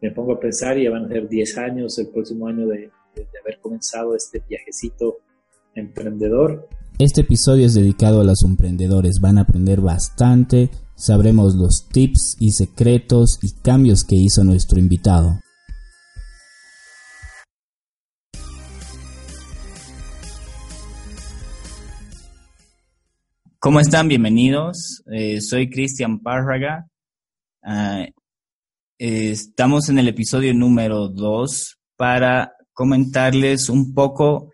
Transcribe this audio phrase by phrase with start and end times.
[0.00, 2.90] me pongo a pensar y ya van a ser 10 años el próximo año de,
[3.14, 5.18] de haber comenzado este viajecito
[5.74, 6.68] emprendedor.
[6.98, 12.52] Este episodio es dedicado a los emprendedores, van a aprender bastante, sabremos los tips y
[12.52, 15.40] secretos y cambios que hizo nuestro invitado.
[23.58, 24.06] ¿Cómo están?
[24.06, 25.02] Bienvenidos.
[25.12, 26.86] Eh, soy Cristian Párraga.
[28.98, 34.50] Ah, estamos en el episodio número 2 para comentarles un poco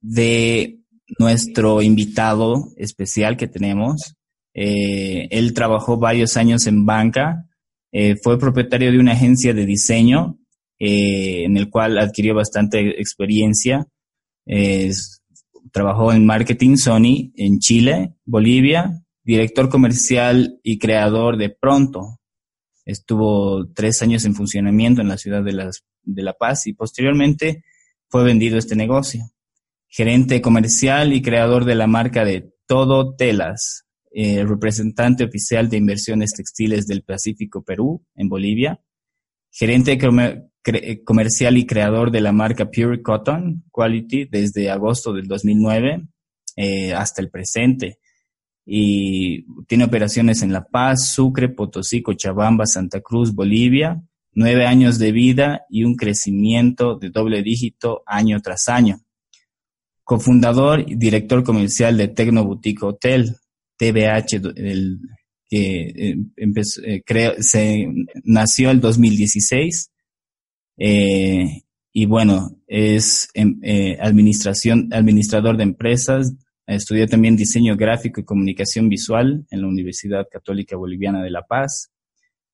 [0.00, 0.80] de
[1.18, 4.14] nuestro invitado especial que tenemos.
[4.54, 7.46] Eh, él trabajó varios años en banca,
[7.92, 10.38] eh, fue propietario de una agencia de diseño
[10.78, 13.86] en el cual adquirió bastante experiencia
[15.74, 22.20] trabajó en marketing Sony en Chile, Bolivia, director comercial y creador de Pronto.
[22.84, 25.70] Estuvo tres años en funcionamiento en la ciudad de,
[26.02, 27.64] de La Paz y posteriormente
[28.08, 29.22] fue vendido este negocio.
[29.88, 36.32] Gerente comercial y creador de la marca de Todo Telas, eh, representante oficial de inversiones
[36.32, 38.80] textiles del Pacífico Perú en Bolivia,
[39.50, 46.06] gerente eh, comercial y creador de la marca Pure Cotton Quality desde agosto del 2009
[46.56, 47.98] eh, hasta el presente.
[48.66, 55.12] Y tiene operaciones en La Paz, Sucre, Potosí, Cochabamba, Santa Cruz, Bolivia, nueve años de
[55.12, 59.00] vida y un crecimiento de doble dígito año tras año.
[60.02, 63.36] Cofundador y director comercial de Tecno Boutique Hotel,
[63.76, 65.00] TBH, el,
[65.48, 66.80] que eh, empezó,
[67.40, 67.88] se
[68.24, 69.90] nació el 2016
[70.76, 71.62] eh,
[71.92, 76.34] y bueno, es em, eh, administración, administrador de empresas.
[76.66, 81.90] Estudió también diseño gráfico y comunicación visual en la Universidad Católica Boliviana de La Paz.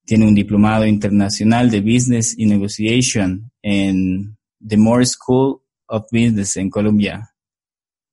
[0.05, 4.37] Tiene un diplomado internacional de Business y Negotiation en
[4.67, 7.31] The Moore School of Business en Colombia.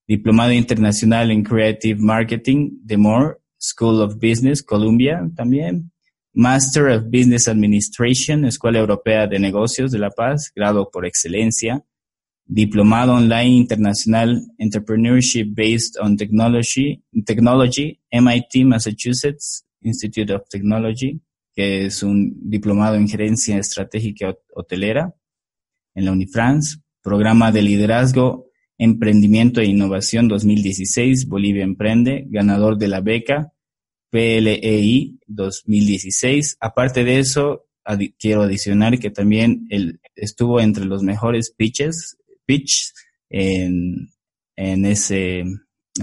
[0.07, 5.91] Diplomado internacional en Creative Marketing, The Moore School of Business, Columbia también.
[6.33, 11.83] Master of Business Administration, Escuela Europea de Negocios de La Paz, grado por excelencia.
[12.47, 21.19] Diplomado Online Internacional Entrepreneurship Based on Technology, Technology, MIT Massachusetts Institute of Technology,
[21.53, 25.13] que es un diplomado en gerencia estratégica hotelera
[25.93, 26.77] en la Unifrance.
[27.01, 33.53] Programa de liderazgo, emprendimiento e innovación 2016, Bolivia Emprende, ganador de la beca
[34.09, 36.57] PLEI 2016.
[36.59, 37.65] Aparte de eso,
[38.19, 42.16] quiero adicionar que también él estuvo entre los mejores pitches,
[42.47, 42.93] pitch
[43.29, 44.09] en,
[44.55, 45.43] en ese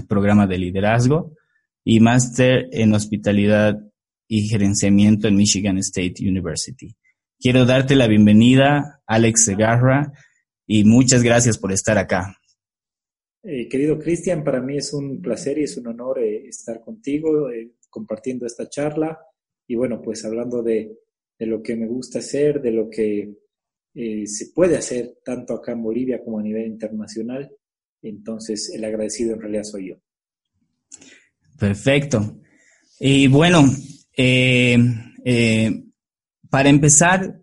[0.07, 1.33] programa de liderazgo
[1.83, 3.75] y máster en hospitalidad
[4.27, 6.95] y gerenciamiento en Michigan State University.
[7.39, 10.13] Quiero darte la bienvenida, Alex Segarra,
[10.65, 12.37] y muchas gracias por estar acá.
[13.43, 17.51] Eh, querido Cristian, para mí es un placer y es un honor eh, estar contigo.
[17.51, 19.17] Eh, compartiendo esta charla
[19.65, 20.99] y bueno, pues hablando de,
[21.39, 23.33] lo que me gusta hacer, de lo que
[23.97, 27.49] eh, se puede hacer tanto acá en Bolivia como a nivel internacional.
[28.01, 29.95] Entonces, el agradecido en realidad soy yo.
[31.57, 32.41] Perfecto.
[32.99, 33.63] Y bueno,
[34.17, 34.77] eh,
[35.23, 35.83] eh,
[36.49, 37.39] para empezar,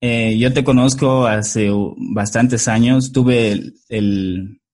[0.00, 1.68] yo te conozco hace
[2.12, 3.72] bastantes años, tuve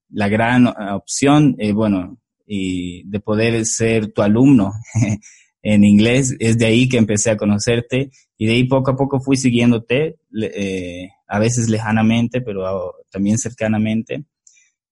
[0.09, 4.71] la gran opción, bueno, de poder ser tu alumno
[5.61, 6.35] en inglés.
[6.39, 8.09] Es de ahí que empecé a conocerte
[8.41, 14.23] y de ahí poco a poco fui siguiéndote, eh, a veces lejanamente, pero también cercanamente.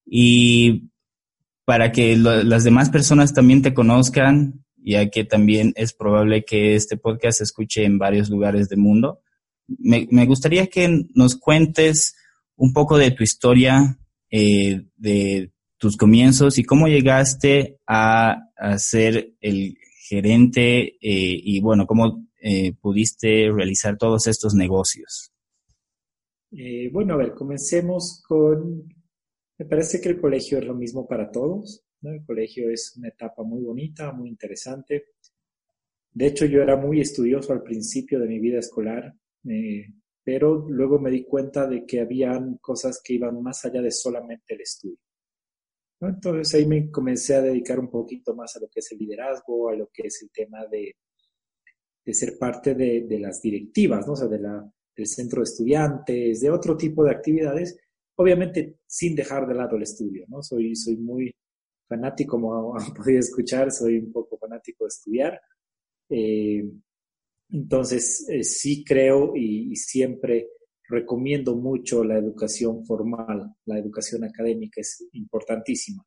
[0.05, 0.89] Y
[1.63, 6.97] para que las demás personas también te conozcan, ya que también es probable que este
[6.97, 9.21] podcast se escuche en varios lugares del mundo,
[9.79, 12.17] me, gustaría que nos cuentes
[12.57, 13.97] un poco de tu historia,
[14.29, 18.43] eh, de tus comienzos y cómo llegaste a,
[18.77, 19.77] ser el
[20.09, 25.33] gerente eh, y bueno, cómo eh, pudiste realizar todos estos negocios.
[26.51, 28.87] Eh, bueno, a ver, comencemos con,
[29.57, 33.43] me parece que el colegio es lo mismo para todos, El colegio es una etapa
[33.43, 35.07] muy bonita, muy interesante.
[36.13, 39.13] De hecho, yo era muy estudioso al principio de mi vida escolar,
[40.23, 44.53] pero luego me di cuenta de que habían cosas que iban más allá de solamente
[44.53, 44.99] el estudio.
[45.99, 49.67] Entonces ahí me comencé a dedicar un poquito más a lo que es el liderazgo,
[49.67, 50.95] a lo que es el tema de,
[52.07, 54.13] de ser parte de, de, las directivas, ¿no?
[54.13, 54.65] o sea, de la,
[54.95, 57.77] del centro de estudiantes, de otro tipo de actividades,
[58.15, 60.41] obviamente sin dejar de lado el estudio, ¿no?
[60.41, 61.35] Soy, soy muy
[61.85, 65.41] fanático, como han podido escuchar, soy un poco fanático de estudiar.
[66.09, 66.63] Eh,
[67.51, 70.47] Entonces, eh, sí creo y, siempre
[70.87, 76.05] recomiendo mucho la educación formal, la educación académica es importantísima.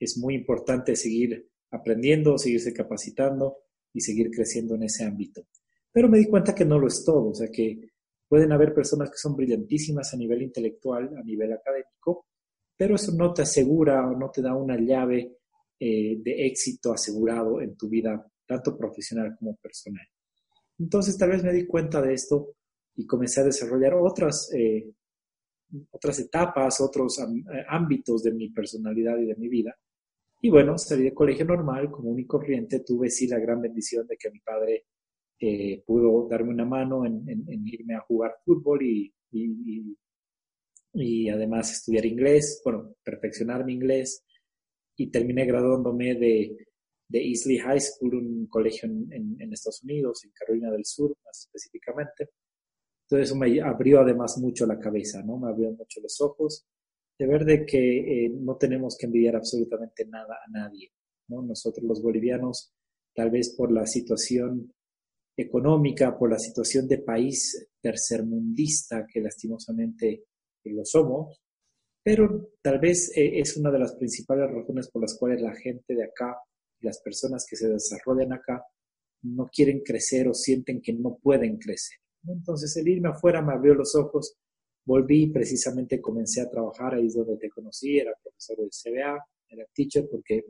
[0.00, 3.58] Es muy importante seguir aprendiendo, seguirse capacitando
[3.94, 5.46] y seguir creciendo en ese ámbito.
[5.90, 7.80] Pero me di cuenta que no lo es todo, o sea que
[8.28, 12.26] pueden haber personas que son brillantísimas a nivel intelectual, a nivel académico,
[12.76, 15.38] pero eso no te asegura o no te da una llave
[15.78, 20.04] eh, de éxito asegurado en tu vida, tanto profesional como personal.
[20.78, 22.56] Entonces tal vez me di cuenta de esto
[22.96, 24.92] y comencé a desarrollar otras, eh,
[25.90, 29.76] otras etapas, otros eh, ámbitos de mi personalidad y de mi vida.
[30.44, 32.80] Y bueno, salí de colegio normal, común y corriente.
[32.80, 34.84] Tuve sí la gran bendición de que mi padre
[35.86, 37.24] pudo darme una mano en,
[37.64, 39.10] irme a jugar fútbol y,
[40.92, 44.22] y, además estudiar inglés, bueno, perfeccionar mi inglés.
[44.98, 46.54] Y terminé graduándome de,
[47.08, 51.40] de Easley High School, un colegio en, en, Estados Unidos, en Carolina del Sur más
[51.40, 52.28] específicamente.
[53.06, 55.38] Entonces eso me abrió además mucho la cabeza, ¿no?
[55.38, 56.66] Me abrió mucho los ojos
[57.18, 60.92] de ver de que eh, no tenemos que envidiar absolutamente nada a nadie,
[61.28, 61.42] ¿no?
[61.42, 62.72] Nosotros los bolivianos,
[63.14, 64.72] tal vez por la situación
[65.36, 70.24] económica, por la situación de país tercermundista que lastimosamente
[70.64, 71.40] lo somos,
[72.02, 75.94] pero tal vez eh, es una de las principales razones por las cuales la gente
[75.94, 76.36] de acá
[76.84, 78.62] las personas que se desarrollan acá
[79.22, 81.98] no quieren crecer o sienten que no pueden crecer.
[82.26, 84.36] Entonces el irme afuera me abrió los ojos,
[84.84, 89.66] volví precisamente comencé a trabajar, ahí es donde te conocí, era profesor del CBA, era
[89.74, 90.44] teacher porque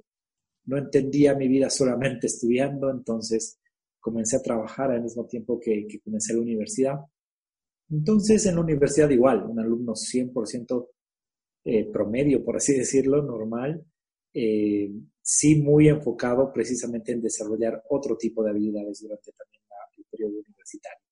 [0.67, 3.59] no entendía mi vida solamente estudiando, entonces
[4.01, 6.99] comencé a trabajar al mismo tiempo que, comencé la universidad.
[7.91, 10.89] Entonces en la universidad igual, un alumno 100%
[11.65, 13.85] eh, promedio, por así decirlo, normal,
[14.33, 14.91] eh,
[15.23, 19.63] sí muy enfocado precisamente en desarrollar otro tipo de habilidades durante también
[19.97, 21.04] el periodo universitario.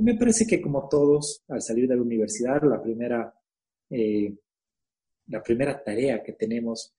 [0.00, 3.34] Me parece que como todos, al salir de la universidad, la primera,
[3.90, 4.34] eh,
[5.26, 6.94] la primera tarea que tenemos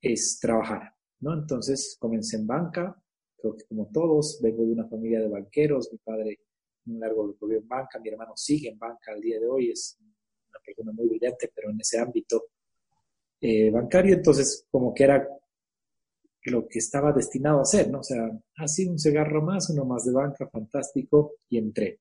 [0.00, 1.34] es trabajar, ¿no?
[1.34, 2.96] Entonces comencé en banca,
[3.36, 6.38] creo que como todos, vengo de una familia de banqueros, mi padre
[6.86, 9.98] un largo recorrido en banca, mi hermano sigue en banca al día de hoy, es
[10.00, 12.44] una persona muy brillante, pero en ese ámbito
[13.40, 15.28] eh, bancario, entonces como que era
[16.44, 17.98] lo que estaba destinado a hacer, ¿no?
[17.98, 21.98] O sea, así un cigarro más, uno más de banca, fantástico, y entré.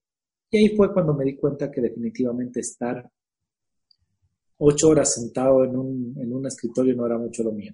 [0.50, 3.10] Y ahí fue cuando me di cuenta que definitivamente estar
[4.60, 7.74] ocho horas sentado en un, en un escritorio no era mucho lo mío.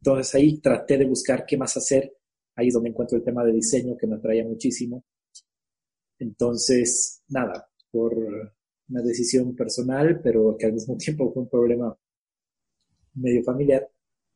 [0.00, 2.12] Entonces ahí traté de buscar qué más hacer.
[2.56, 5.04] Ahí es donde encuentro el tema de diseño que me atraía muchísimo.
[6.18, 8.14] Entonces, nada, por
[8.88, 11.96] una decisión personal, pero que al mismo tiempo fue un problema
[13.14, 13.88] medio familiar,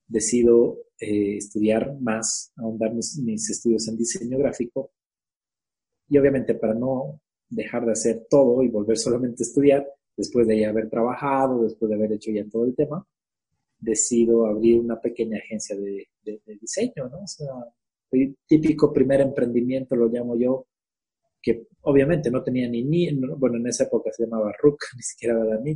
[0.07, 4.93] decido eh, estudiar más, ahondar mis, mis, estudios en diseño gráfico.
[6.09, 9.87] Y obviamente para no dejar de hacer todo y volver solamente a estudiar,
[10.17, 13.07] después de ya haber trabajado, después de haber hecho ya todo el tema,
[13.79, 17.19] decido abrir una pequeña agencia de, de, diseño, ¿no?
[17.23, 17.53] O sea,
[18.13, 20.67] el típico primer emprendimiento, lo llamo yo,
[21.43, 25.45] que obviamente no tenía ni, ni bueno, en esa época se llamaba RUC, ni siquiera
[25.45, 25.75] era ni,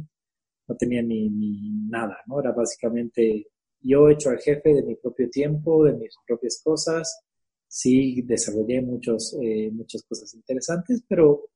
[0.66, 2.40] no tenía ni, ni nada, ¿no?
[2.40, 3.46] Era básicamente
[3.80, 7.20] yo hecho al jefe de mi propio tiempo, de mis propias cosas.
[7.68, 11.50] Sí, desarrollé muchos, eh, muchas cosas interesantes, pero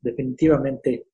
[0.00, 1.08] definitivamente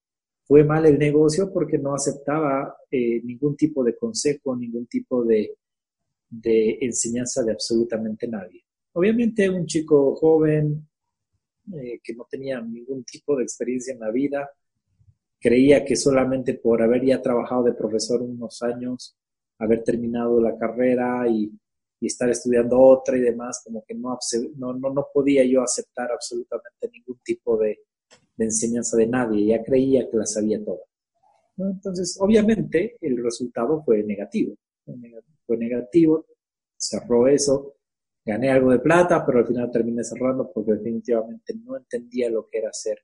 [0.45, 5.57] fue mal el negocio porque no aceptaba eh, ningún tipo de consejo, ningún tipo de,
[6.81, 8.65] enseñanza de absolutamente nadie.
[8.93, 10.87] Obviamente un chico joven
[11.73, 14.51] eh, que no tenía ningún tipo de experiencia en la vida,
[15.41, 19.17] creía que solamente por haber ya trabajado de profesor unos años
[19.59, 21.53] haber terminado la carrera y,
[22.07, 24.19] estar estudiando otra y demás, como que no,
[24.57, 27.81] no, no, podía yo aceptar absolutamente ningún tipo de,
[28.37, 30.81] enseñanza de nadie, ya creía que la sabía toda.
[31.57, 34.57] Entonces, obviamente, el resultado fue negativo.
[35.47, 36.27] Fue negativo,
[36.77, 37.77] cerró eso,
[38.25, 42.59] gané algo de plata, pero al final terminé cerrando porque definitivamente no entendía lo que
[42.59, 42.99] era hacer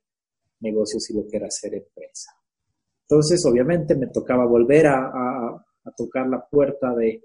[0.59, 2.31] negocios y lo que era hacer empresa.
[3.07, 7.23] Entonces, obviamente, me tocaba volver a, a tocar la puerta de,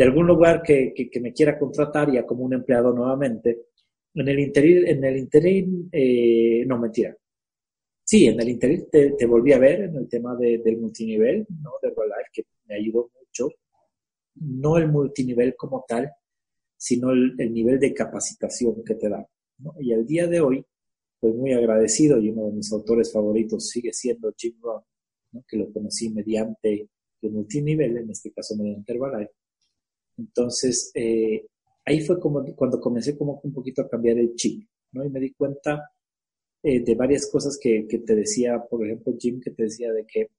[0.00, 3.66] de algún lugar que, me quiera contratar ya como un empleado nuevamente.
[4.14, 7.14] En el interín, en el interín eh, no mentira.
[8.02, 11.72] Sí, en el interín te, volví a ver en el tema de, del multinivel, ¿no?
[11.82, 13.50] De Herbalife, que me ayudó mucho.
[14.36, 16.10] No el multinivel como tal,
[16.78, 19.28] sino el, nivel de capacitación que te da.
[19.80, 20.64] Y al día de hoy,
[21.16, 24.82] estoy muy agradecido y uno de mis autores favoritos sigue siendo Jim Rohn,
[25.46, 26.88] que lo conocí mediante
[27.20, 29.39] de multinivel, en este caso mediante Herbalife.
[30.16, 31.46] Entonces, eh,
[31.84, 35.04] ahí fue como cuando comencé como un poquito a cambiar el chip, ¿no?
[35.04, 35.90] Y me di cuenta
[36.62, 40.30] eh, de varias cosas que, te decía, por ejemplo, Jim, que te decía de que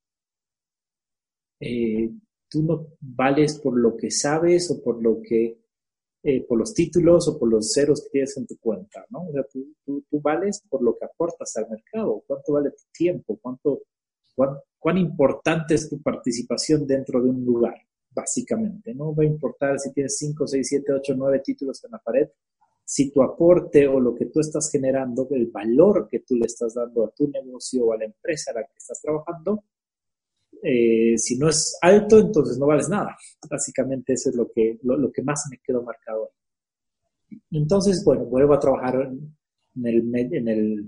[1.60, 2.10] eh,
[2.50, 5.58] tú no vales por lo que sabes o por lo que,
[6.48, 9.28] por los títulos o por los ceros que tienes en tu cuenta, ¿no?
[9.28, 12.84] O sea, tú, tú, tú vales por lo que aportas al mercado, cuánto vale tu
[12.94, 13.82] tiempo, cuánto,
[14.36, 17.76] cuán, cuán importante es tu participación dentro de un lugar,
[18.12, 18.94] básicamente.
[18.94, 22.28] No va a importar si tienes 5, 6, 7, 8, 9 títulos en la pared,
[22.84, 26.74] si tu aporte o lo que tú estás generando, el valor que tú le estás
[26.74, 29.64] dando a tu negocio o a la empresa a la que estás trabajando,
[30.62, 33.16] eh, si no es alto, entonces no vales nada.
[33.50, 36.32] Básicamente eso es lo que, lo, que más me quedó marcado.
[37.52, 39.10] Entonces, bueno, vuelvo a trabajar
[39.76, 40.86] en, el, en el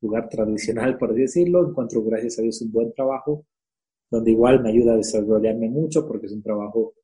[0.00, 1.68] lugar tradicional, por decirlo.
[1.68, 3.46] Encuentro, gracias a Dios, un buen trabajo,
[4.10, 6.94] donde igual me ayuda a desarrollarme mucho porque es un trabajo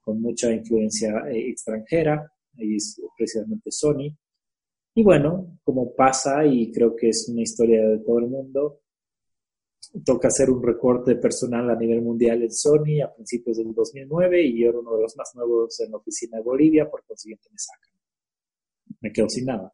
[0.00, 4.14] con mucha influencia eh, extranjera ahí es precisamente Sony.
[4.94, 8.80] Y bueno, como pasa, y creo que es una historia de todo el mundo,
[10.04, 14.62] toca hacer un recorte personal a nivel mundial en Sony a principios del 2009 y
[14.62, 17.58] yo era uno de los más nuevos en la oficina de Bolivia, por consiguiente me
[17.58, 17.90] sacan.
[19.00, 19.72] Me quedo sin nada.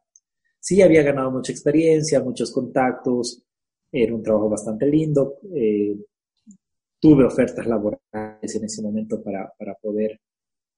[0.59, 3.43] Sí, había ganado mucha experiencia, muchos contactos,
[3.91, 5.39] era un trabajo bastante lindo.
[5.53, 5.95] Eh,
[6.99, 10.19] tuve ofertas laborales en ese momento para, para poder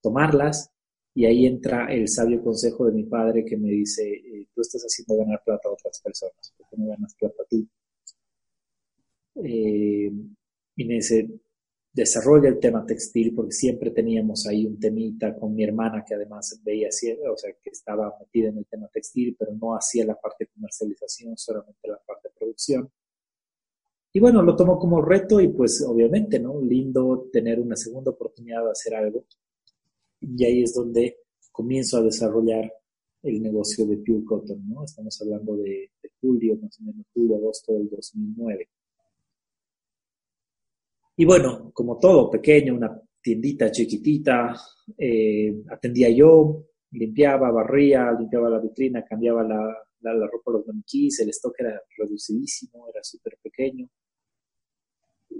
[0.01, 0.71] tomarlas,
[1.13, 4.83] y ahí entra el sabio consejo de mi padre que me dice, eh, tú estás
[4.83, 7.67] haciendo ganar plata a otras personas, ¿por qué no ganas plata tú?
[9.43, 10.11] Eh,
[10.75, 11.27] y me dice,
[11.93, 16.59] desarrolla el tema textil porque siempre teníamos ahí un temita con mi hermana que además
[16.63, 20.47] veía, o sea, que estaba metida en el tema textil, pero no hacía la parte
[20.47, 22.89] comercialización, solamente la parte producción.
[24.13, 26.61] Y bueno, lo tomo como reto y pues obviamente, ¿no?
[26.61, 29.25] Lindo tener una segunda oportunidad de hacer algo
[30.21, 31.17] y ahí es donde
[31.51, 32.71] comienzo a desarrollar
[33.23, 34.83] el negocio de Pure Cotton, ¿no?
[34.83, 38.69] Estamos hablando de, julio, más o menos julio, agosto del 2009.
[41.17, 44.55] Y bueno, como todo, pequeño, una tiendita chiquitita,
[44.97, 51.29] eh, atendía yo, limpiaba, barría, limpiaba la vitrina, cambiaba la, la, ropa los maniquís, el
[51.29, 53.87] stock era reducidísimo, era súper pequeño.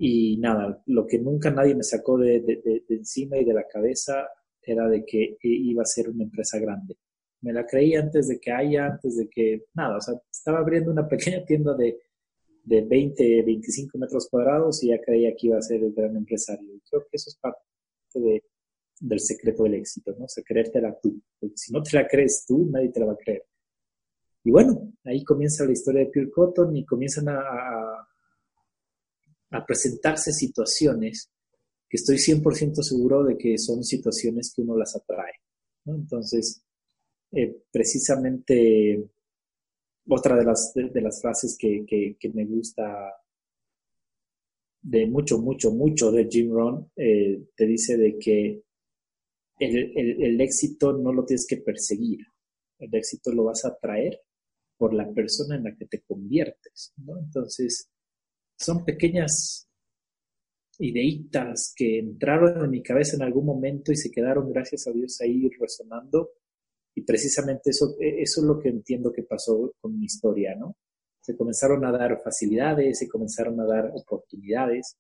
[0.04, 2.44] Y nada, lo que nunca nadie me sacó de,
[2.90, 4.28] encima y de la cabeza
[4.60, 6.98] era de que iba a ser una empresa grande.
[7.42, 10.90] Me la creí antes de que haya, antes de que, nada, o sea, estaba abriendo
[10.90, 12.00] una pequeña tienda de,
[12.64, 16.74] de 20, 25 metros cuadrados y ya creía que iba a ser el gran empresario.
[16.74, 17.62] Y creo que eso es parte
[18.16, 18.44] de,
[19.02, 20.26] del secreto del éxito, ¿no?
[20.26, 21.22] O sea, creértela tú.
[21.54, 23.44] Si no te la crees tú, nadie te la va a creer.
[24.44, 28.08] Y bueno, ahí comienza la historia de Pure Cotton y comienzan a,
[29.52, 31.30] a presentarse situaciones
[31.90, 35.34] que estoy 100% seguro de que son situaciones que uno las atrae.
[35.86, 36.64] Entonces,
[37.34, 39.10] eh, precisamente
[40.08, 43.14] otra de las, de, las frases que, me gusta
[44.82, 48.64] de mucho, mucho, mucho de Jim Rohn, eh, te dice de que
[49.60, 52.26] el, éxito no lo tienes que perseguir,
[52.80, 54.20] el éxito lo vas a atraer
[54.78, 56.94] por la persona en la que te conviertes.
[56.98, 57.91] Entonces,
[58.62, 59.68] son pequeñas
[60.80, 65.20] ideitas que entraron en mi cabeza en algún momento y se quedaron, gracias a Dios,
[65.22, 66.32] ahí resonando.
[66.96, 70.76] Y precisamente eso, e, eso es lo que entiendo que pasó con mi historia, ¿no?
[71.22, 74.98] Se comenzaron a dar facilidades, se comenzaron a dar oportunidades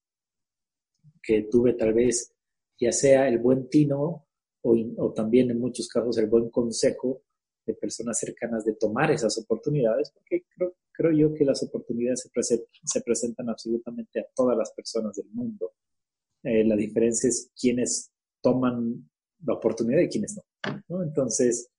[1.22, 2.34] que tuve tal vez,
[2.80, 4.28] ya sea el buen tino
[4.62, 7.24] o, o también en muchos casos el buen consejo
[7.66, 12.30] de personas cercanas de tomar esas oportunidades, porque creo, creo yo que las oportunidades
[12.84, 15.74] se, presentan absolutamente a todas las personas del mundo.
[16.44, 19.10] Eh, la diferencia es quiénes toman
[19.46, 20.40] la oportunidad y quiénes
[20.88, 21.04] no.
[21.04, 21.70] Entonces,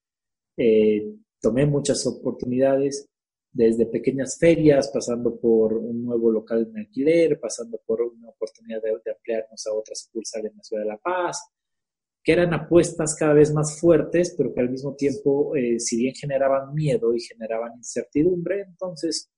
[0.56, 3.08] eh, tomé muchas oportunidades,
[3.54, 8.98] desde pequeñas ferias, pasando por un nuevo local en alquiler, pasando por una oportunidad de,
[9.04, 11.50] de ampliarnos a otra sucursal en la ciudad de La Paz,
[12.22, 16.14] que eran apuestas cada vez más fuertes, pero que al mismo tiempo, eh, si bien
[16.14, 19.30] generaban miedo y generaban incertidumbre, entonces,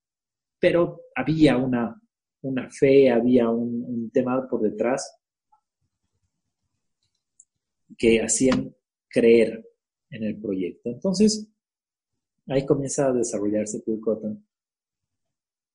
[0.58, 2.00] pero había una,
[2.42, 5.16] una fe, había un, tema por detrás
[7.96, 8.74] que hacían
[9.08, 9.64] creer
[10.10, 10.90] en el proyecto.
[10.90, 11.48] Entonces,
[12.48, 14.46] ahí comienza a desarrollarse Pure Cotton.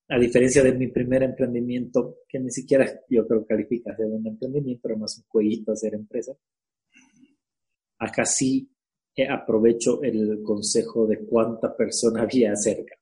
[0.10, 4.88] A diferencia de mi primer emprendimiento, que ni siquiera yo creo califica de un emprendimiento,
[4.88, 6.34] era más un jueguito hacer empresa
[8.00, 8.70] acá sí
[9.16, 12.96] eh, aprovecho el consejo de cuánta persona había cerca.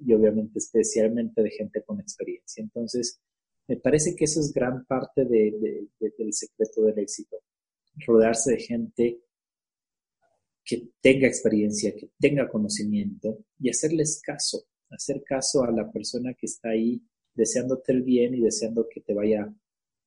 [0.00, 2.62] Y obviamente especialmente de gente con experiencia.
[2.62, 3.20] Entonces,
[3.68, 7.36] me parece que eso es gran parte de, del secreto del éxito.
[8.06, 9.20] Rodearse de gente
[10.64, 16.46] que tenga experiencia, que tenga conocimiento y hacerles caso, hacer caso a la persona que
[16.46, 17.02] está ahí
[17.34, 19.54] deseándote el bien y deseando que te vaya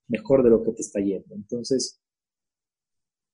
[0.08, 1.36] mejor de lo que te está yendo.
[1.36, 2.00] Entonces,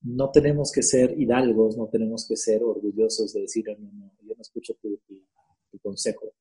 [0.04, 4.36] no tenemos que ser hidalgos, no tenemos que ser orgullosos de decir, no, no, yo
[4.36, 5.00] no escucho tu,
[5.82, 6.34] consejo.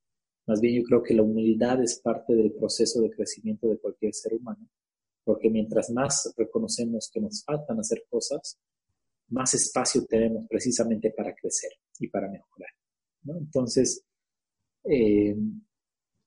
[0.47, 4.15] Más bien yo creo que la humildad es parte del proceso de crecimiento de cualquier
[4.15, 4.69] ser humano,
[5.25, 8.59] porque mientras más reconocemos que nos faltan hacer cosas,
[9.29, 12.71] más espacio tenemos precisamente para crecer y para mejorar.
[13.27, 14.05] Entonces,
[14.85, 15.35] eh,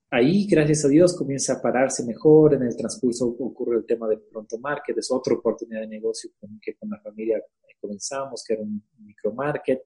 [0.09, 2.53] ahí, gracias a Dios, comienza a pararse mejor.
[2.53, 6.31] En el transcurso ocurre el tema de Pronto Market, es otra oportunidad de negocio
[6.61, 7.41] que con la familia
[7.79, 9.83] comenzamos, que era un micromarket.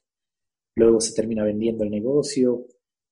[0.76, 2.66] Luego se termina vendiendo el negocio.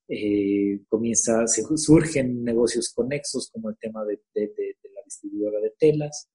[0.07, 6.29] Eh, comienza, se, surgen negocios conexos como el tema de, la distribuidora de telas.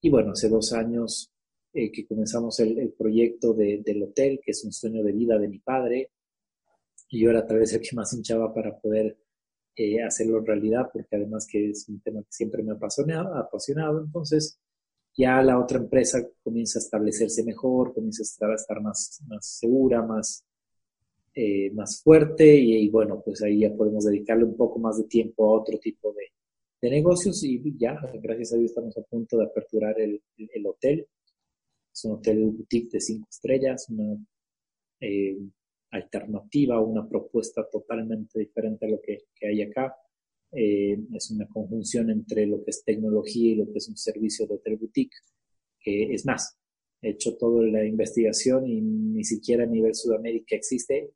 [0.00, 1.30] Y bueno, hace dos años
[1.72, 5.60] eh, que comenzamos el, proyecto del hotel, que es un sueño de vida de mi
[5.60, 6.10] padre.
[7.08, 9.16] Y yo era a través el que más hinchaba para poder
[9.76, 14.00] eh, hacerlo realidad, porque además que es un tema que siempre me ha apasionado, apasionado,
[14.04, 14.58] entonces
[15.16, 19.46] ya la otra empresa comienza a establecerse mejor, comienza a estar, a estar más, más
[19.46, 20.44] segura, más,
[21.34, 25.44] eh, más fuerte y, bueno, pues ahí ya podemos dedicarle un poco más de tiempo
[25.44, 26.32] a otro tipo de,
[26.80, 31.06] de negocios y ya, gracias a Dios estamos a punto de aperturar el, el, hotel.
[31.92, 34.16] Es un hotel boutique de cinco estrellas, una
[35.00, 35.38] eh,
[35.96, 39.94] alternativa, una propuesta totalmente diferente a lo que, hay acá.
[40.52, 44.46] Eh, es una conjunción entre lo que es tecnología y lo que es un servicio
[44.46, 45.16] de hotel boutique.
[45.80, 46.56] que es más,
[47.02, 51.12] he hecho toda la investigación y ni siquiera a nivel Sudamérica existe.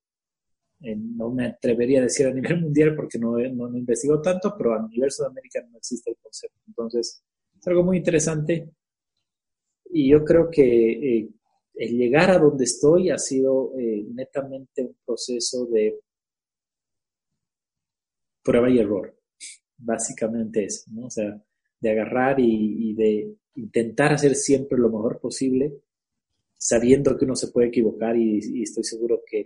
[0.80, 4.54] Eh, no me atrevería a decir a nivel mundial porque no, no, no investigo tanto,
[4.56, 6.60] pero a nivel Sudamérica no existe el concepto.
[6.66, 7.22] Entonces,
[7.58, 8.70] es algo muy interesante.
[9.90, 11.28] Y yo creo que eh,
[11.78, 16.00] el llegar a donde estoy ha sido eh, netamente un proceso de
[18.42, 19.16] prueba y error.
[19.76, 21.06] Básicamente eso, ¿no?
[21.06, 21.40] O sea,
[21.80, 25.80] de agarrar y, de intentar hacer siempre lo mejor posible,
[26.56, 29.44] sabiendo que uno se puede equivocar y, estoy seguro que,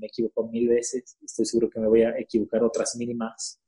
[0.00, 3.60] me equivoco mil veces, estoy seguro que me voy a equivocar otras mil más,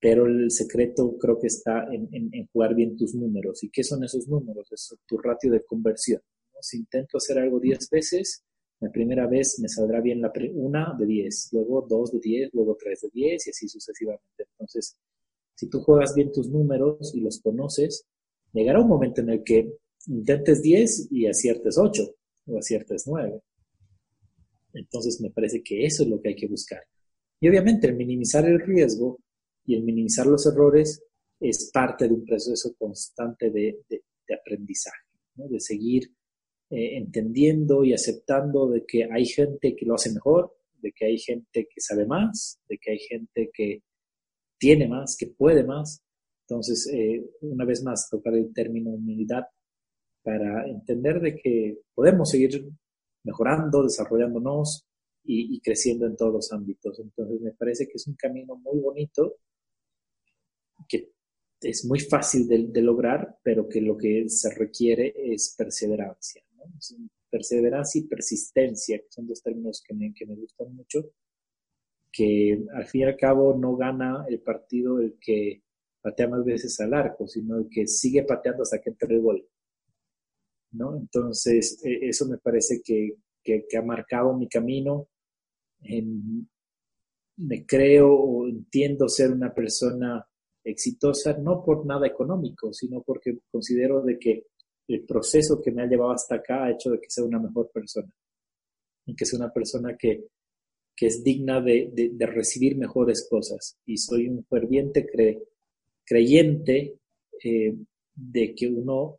[0.00, 3.64] pero el secreto creo que está en, en jugar bien tus números.
[3.64, 4.70] ¿Y qué son esos números?
[4.70, 6.20] Es tu ratio de conversión.
[6.62, 8.44] Si intento hacer algo 10 veces,
[8.80, 12.76] la primera vez me saldrá bien la una de 10, luego dos de 10, luego
[12.78, 14.46] tres de 10 y así sucesivamente.
[14.52, 14.96] Entonces,
[15.54, 18.06] si tú juegas bien tus números y los conoces,
[18.52, 22.14] llegará un momento en el que intentes 10 y aciertes 8
[22.46, 23.40] o aciertes 9.
[24.74, 26.82] Entonces me parece que eso es lo que hay que buscar.
[27.40, 29.18] Y obviamente el minimizar el riesgo
[29.64, 31.02] y el minimizar los errores
[31.40, 33.80] es parte de un proceso constante de,
[34.32, 36.10] aprendizaje, de seguir
[36.74, 41.18] eh, entendiendo y aceptando de que hay gente que lo hace mejor, de que hay
[41.18, 43.82] gente que sabe más, de que hay gente que
[44.58, 46.02] tiene más, que puede más.
[46.48, 49.42] Entonces, eh, una vez más, tocar el término humildad
[50.22, 52.66] para entender de que podemos seguir
[53.22, 54.86] mejorando, desarrollándonos
[55.24, 56.98] y, creciendo en todos los ámbitos.
[56.98, 59.36] Entonces, me parece que es un camino muy bonito
[60.88, 61.12] que
[61.60, 66.42] es muy fácil de lograr, pero que lo que se requiere es perseverancia.
[67.30, 71.12] Perseverancia y persistencia, que son dos términos que me, que me gustan mucho,
[72.12, 75.62] que al fin y al cabo no gana el partido el que
[76.02, 79.48] patea más veces al arco, sino el que sigue pateando hasta que entre el gol.
[80.72, 80.96] ¿no?
[80.96, 85.08] Entonces, e, eso me parece que, que, ha marcado mi camino.
[87.36, 90.26] me creo o entiendo ser una persona
[90.64, 94.46] exitosa, no por nada económico, sino porque considero de que
[94.88, 97.70] el proceso que me ha llevado hasta acá ha hecho de que sea una mejor
[97.72, 98.12] persona,
[99.06, 100.26] y que sea una persona que,
[101.00, 103.76] es digna de, recibir mejores cosas.
[103.84, 105.04] Y soy un ferviente
[106.04, 107.00] creyente
[107.42, 107.74] eh,
[108.14, 109.18] de que uno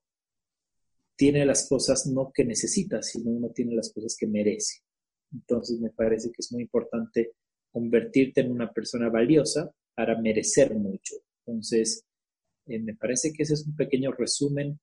[1.18, 4.80] tiene las cosas no que necesita, sino uno tiene las cosas que merece.
[5.34, 7.34] Entonces me parece que es muy importante
[7.70, 11.16] convertirte en una persona valiosa para merecer mucho.
[11.46, 12.06] Entonces,
[12.68, 14.80] eh, me parece que ese es un pequeño resumen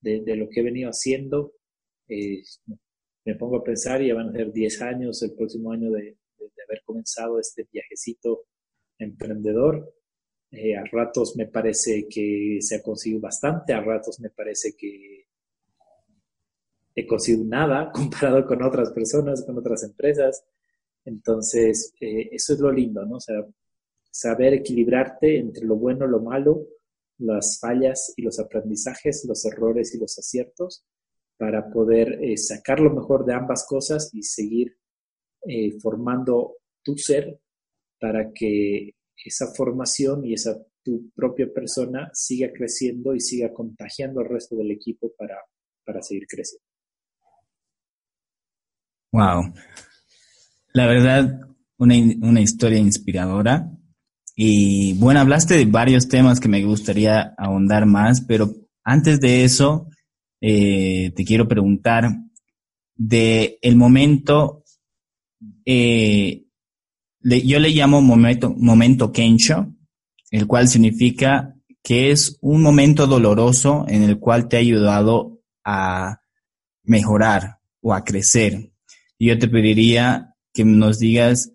[0.00, 1.52] de, lo que he venido haciendo.
[2.08, 2.42] Eh,
[3.24, 6.16] me pongo a pensar, ya van a ser 10 años el próximo año de,
[6.66, 8.44] haber comenzado este viajecito
[8.98, 9.92] emprendedor.
[10.52, 15.26] Eh, a ratos me parece que se ha conseguido bastante, a ratos me parece que
[16.94, 20.44] he conseguido nada comparado con otras personas, con otras empresas.
[21.04, 23.16] Entonces, eh, eso es lo lindo, ¿no?
[23.16, 23.44] O sea,
[24.10, 26.66] saber equilibrarte entre lo bueno, lo malo,
[27.20, 30.84] las fallas y los aprendizajes, los errores y los aciertos,
[31.38, 34.76] para poder eh, sacar lo mejor de ambas cosas y seguir
[35.46, 37.40] eh, formando tu ser
[37.98, 44.28] para que esa formación y esa tu propia persona siga creciendo y siga contagiando al
[44.28, 45.36] resto del equipo para,
[45.84, 46.64] para seguir creciendo.
[49.12, 49.52] Wow.
[50.72, 51.40] La verdad,
[51.78, 53.70] una, una historia inspiradora.
[54.36, 58.50] Y bueno, hablaste de varios temas que me gustaría ahondar más, pero
[58.84, 59.88] antes de eso,
[60.40, 62.10] eh, te quiero preguntar
[62.94, 64.64] de el momento,
[65.64, 66.44] eh,
[67.22, 69.12] yo le llamo momento, momento
[70.30, 76.20] el cual significa que es un momento doloroso en el cual te ha ayudado a
[76.84, 78.72] mejorar o a crecer.
[79.18, 81.52] Y yo te pediría que nos digas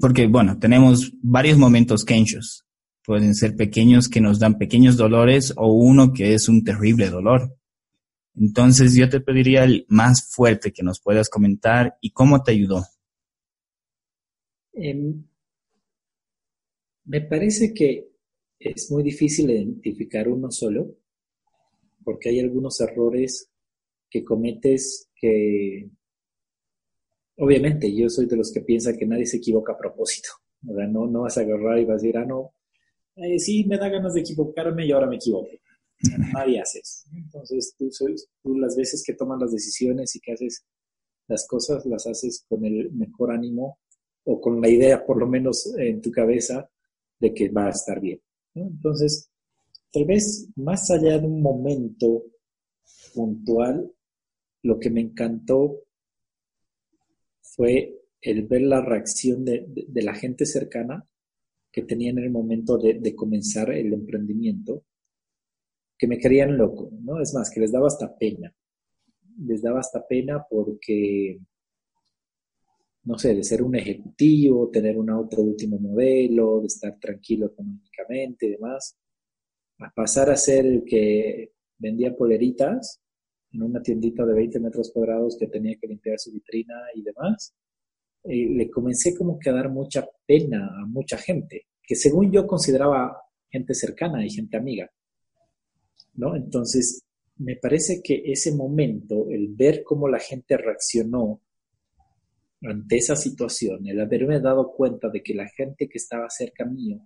[0.00, 2.64] porque bueno, tenemos varios momentos kenshos.
[3.04, 7.56] Pueden ser pequeños que nos dan pequeños dolores o uno que es un terrible dolor.
[8.34, 12.84] Entonces yo te pediría el más fuerte que nos puedas comentar y cómo te ayudó.
[14.72, 15.24] Em,
[17.04, 18.08] me parece que
[18.58, 20.96] es muy difícil identificar uno solo,
[22.04, 23.50] porque hay algunos errores
[24.08, 25.90] que cometes que,
[27.38, 30.28] obviamente, yo soy de los que piensa que nadie se equivoca a propósito.
[30.62, 32.54] No, no vas a agarrar y vas a decir, ah, no,
[33.16, 35.50] eh, sí, me da ganas de equivocarme y ahora me equivoco.
[36.32, 36.80] Nadie hace.
[37.14, 37.90] Entonces, tú,
[38.42, 40.64] tú las veces que tomas las decisiones y que haces
[41.28, 43.78] las cosas, las haces con el mejor ánimo
[44.24, 46.68] o con la idea, por lo menos en tu cabeza,
[47.18, 48.20] de que va a estar bien.
[48.54, 49.30] Entonces,
[49.92, 52.24] tal vez más allá de un momento
[53.14, 53.92] puntual,
[54.62, 55.78] lo que me encantó
[57.54, 61.06] fue el ver la reacción de, la gente cercana
[61.70, 64.84] que tenía en el momento de, comenzar el emprendimiento,
[65.98, 67.20] que me creían loco, ¿no?
[67.20, 68.54] Es más, que les daba hasta pena.
[69.38, 71.40] Les daba hasta pena porque
[73.04, 77.46] no sé, de ser un ejecutivo, tener un auto de último modelo, de estar tranquilo
[77.46, 78.96] económicamente y demás,
[79.78, 83.01] a pasar a ser el que vendía poleritas
[83.52, 87.54] en una tiendita de 20 metros cuadrados que tenía que limpiar su vitrina y demás,
[88.24, 92.46] eh, le comencé como que a dar mucha pena a mucha gente, que según yo
[92.46, 93.16] consideraba
[93.50, 94.90] gente cercana y gente amiga,
[96.14, 96.36] ¿no?
[96.36, 97.02] Entonces,
[97.36, 101.40] me parece que ese momento, el ver cómo la gente reaccionó
[102.62, 107.00] ante esa situación, el haberme dado cuenta de que la gente que estaba cerca mío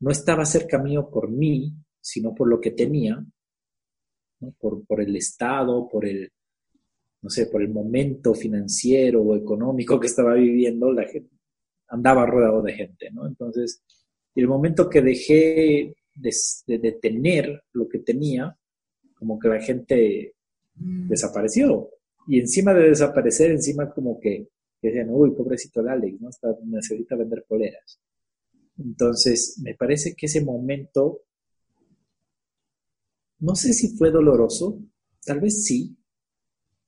[0.00, 3.24] no estaba cerca mío por mí, sino por lo que tenía,
[4.58, 6.30] por, por el estado, por el,
[7.22, 11.30] no sé, por el momento financiero o económico que estaba viviendo, la gente
[11.88, 13.26] andaba rodeado de gente, ¿no?
[13.26, 13.82] Entonces,
[14.34, 16.30] el momento que dejé de,
[16.66, 18.56] de, tener lo que tenía,
[19.14, 20.34] como que la gente
[20.74, 21.08] mm.
[21.08, 21.88] desapareció.
[22.26, 24.48] Y encima de desaparecer, encima como que
[24.80, 26.28] que decían, uy, pobrecito el Alex, ¿no?
[26.28, 28.00] Está, necesita vender poleras.
[28.78, 31.22] Entonces, me parece que ese momento,
[33.40, 34.78] no sé si fue doloroso,
[35.24, 35.96] tal vez sí,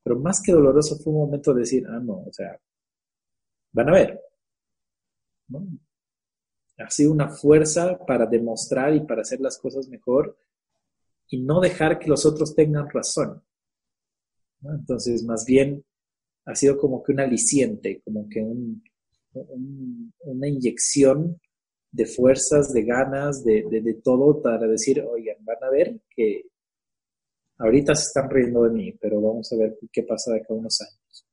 [0.03, 2.61] pero más que doloroso fue un momento de decir, ah, no, o sea,
[3.73, 4.21] van a ver,
[5.49, 5.67] ¿no?
[6.79, 10.39] Ha sido una fuerza para demostrar y para hacer las cosas mejor
[11.29, 13.43] y no dejar que los otros tengan razón.
[14.63, 15.85] Entonces, más bien
[16.47, 18.83] ha sido como que un aliciente, como que un,
[20.25, 21.41] una inyección
[21.93, 26.47] de fuerzas, de ganas, de, de, todo para decir, oigan, van a ver que
[27.59, 30.81] ahorita se están riendo de mí, pero vamos a ver qué pasa de acá unos
[30.81, 31.27] años,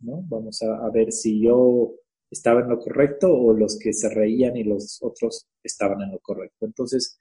[0.00, 0.22] ¿no?
[0.28, 1.94] Vamos a, ver si yo
[2.30, 6.18] estaba en lo correcto o los que se reían y los otros estaban en lo
[6.20, 6.66] correcto.
[6.66, 7.18] Entonces,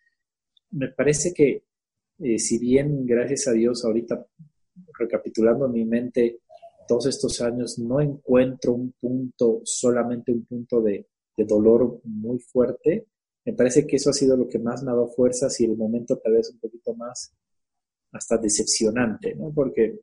[0.71, 1.63] me parece que
[2.19, 4.25] eh, si bien, gracias a Dios, ahorita
[4.97, 6.39] recapitulando en mi mente,
[6.87, 11.07] todos estos años no encuentro un punto, solamente un punto de,
[11.45, 13.07] dolor muy fuerte.
[13.45, 15.77] Me parece que eso ha sido lo que más me ha dado fuerzas y el
[15.77, 17.33] momento tal vez un poquito más
[18.11, 19.51] hasta decepcionante, ¿no?
[19.53, 19.99] Porque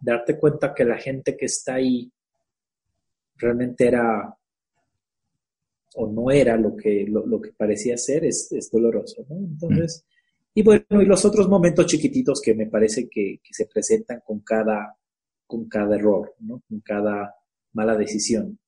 [0.00, 2.10] darte cuenta que la gente que está ahí
[3.36, 4.34] realmente era
[5.94, 9.36] o no era lo que, lo, que parecía ser es, doloroso, ¿no?
[9.36, 10.04] Entonces,
[10.54, 14.40] y bueno, y los otros momentos chiquititos que me parece que, que se presentan con
[14.40, 14.96] cada,
[15.46, 16.62] con cada error, ¿no?
[16.68, 17.34] con cada
[17.72, 18.58] mala decisión.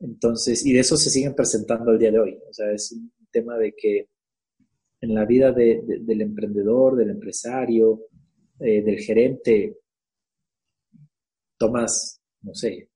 [0.00, 2.38] Entonces, y de eso se siguen presentando el día de hoy.
[2.48, 4.08] O sea, es un tema de que
[5.00, 8.06] en la vida del emprendedor, del empresario,
[8.58, 9.78] eh, del gerente,
[11.56, 12.88] tomas, no sé,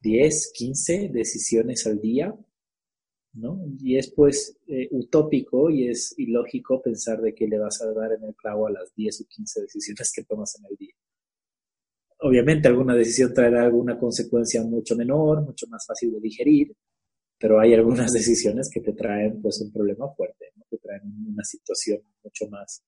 [0.00, 2.34] 10, 15 decisiones al día
[3.36, 3.60] ¿no?
[3.80, 8.12] Y es pues eh, utópico y es ilógico pensar de que le vas a dar
[8.12, 10.94] en el clavo a las 10 o 15 decisiones que tomas en el día.
[12.20, 16.74] Obviamente alguna decisión traerá alguna consecuencia mucho menor, mucho más fácil de digerir,
[17.38, 20.64] pero hay algunas decisiones que te traen pues un problema fuerte, ¿no?
[20.70, 22.82] te traen una situación mucho más,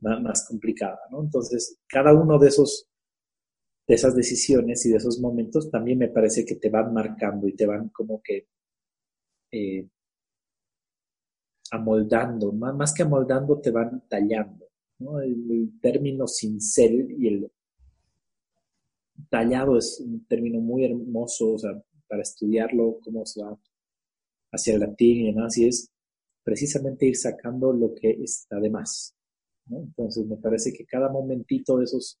[0.00, 1.22] más, complicada, ¿no?
[1.22, 2.86] Entonces, cada uno de esos
[3.86, 7.56] de esas decisiones y de esos momentos también me parece que te van marcando y
[7.56, 8.46] te van como que
[9.50, 9.88] eh,
[11.70, 14.66] amoldando, más, que amoldando te van tallando.
[14.98, 15.20] ¿no?
[15.20, 17.50] El, término cincel y el
[19.28, 21.70] tallado es un término muy hermoso, o sea,
[22.06, 23.58] para estudiarlo, cómo se va
[24.52, 25.90] hacia el latín y demás, y es
[26.42, 29.14] precisamente ir sacando lo que está de más.
[29.70, 32.18] Entonces me parece que cada momentito de esos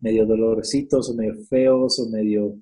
[0.00, 2.58] medio dolorositos o medio feos o medio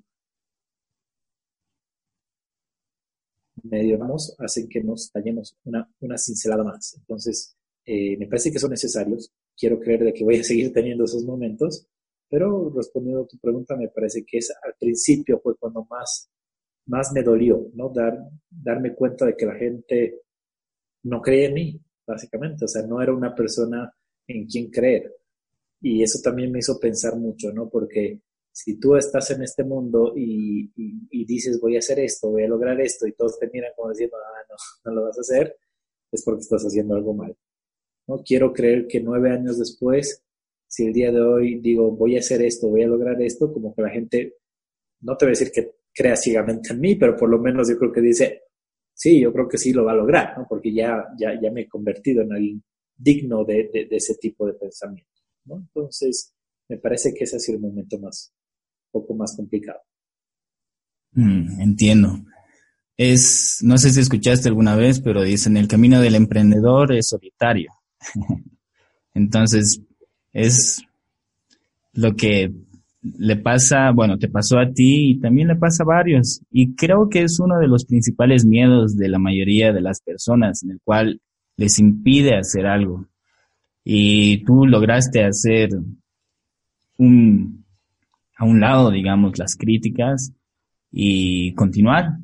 [3.63, 6.95] medio vamos hacen que nos tallemos una, una cincelada más.
[6.97, 7.55] Entonces,
[7.85, 9.31] eh, me parece que son necesarios.
[9.57, 11.87] Quiero creer de que voy a seguir teniendo esos momentos,
[12.31, 16.31] pero respondiendo a tu pregunta, me parece que es al principio fue cuando más,
[16.85, 17.89] más me dolió, ¿no?
[17.89, 18.17] Dar,
[18.49, 20.21] darme cuenta de que la gente
[21.03, 22.63] no cree en mí, básicamente.
[22.63, 23.93] O sea, no era una persona
[24.27, 25.13] en quien creer.
[25.81, 27.69] Y eso también me hizo pensar mucho, ¿no?
[27.69, 30.71] Porque si tú estás en este mundo y,
[31.25, 34.15] dices voy a hacer esto, voy a lograr esto, y todos te miran como diciendo,
[34.17, 35.57] ah, no, no lo vas a hacer,
[36.13, 37.35] es porque estás haciendo algo mal.
[38.07, 38.23] ¿no?
[38.23, 40.23] Quiero creer que nueve años después,
[40.71, 43.75] si el día de hoy digo voy a hacer esto, voy a lograr esto, como
[43.75, 44.37] que la gente,
[45.01, 47.77] no te voy a decir que crea ciegamente en mí, pero por lo menos yo
[47.77, 48.43] creo que dice,
[48.93, 50.45] sí, yo creo que sí lo va a lograr, ¿no?
[50.47, 52.63] porque ya, ya, ya me he convertido en alguien
[52.95, 55.11] digno de, de, ese tipo de pensamiento.
[55.43, 55.57] ¿no?
[55.57, 56.33] Entonces,
[56.69, 58.33] me parece que ese ha sido el momento más,
[58.91, 59.81] poco más complicado.
[61.11, 62.17] Mm, entiendo.
[62.95, 67.73] Es, no sé si escuchaste alguna vez, pero dicen el camino del emprendedor es solitario.
[69.13, 69.81] Entonces,
[70.33, 70.83] es
[71.93, 72.51] lo que
[73.01, 76.41] le pasa, bueno, te pasó a ti y también le pasa a varios.
[76.51, 80.63] Y creo que es uno de los principales miedos de la mayoría de las personas,
[80.63, 81.19] en el cual
[81.57, 83.07] les impide hacer algo
[83.83, 85.69] y tú lograste hacer
[86.97, 87.65] un,
[88.37, 90.31] a un lado, digamos, las críticas
[90.91, 92.17] y continuar.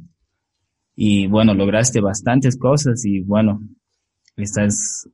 [0.95, 3.61] Y bueno, lograste bastantes cosas y bueno,
[4.35, 5.09] estás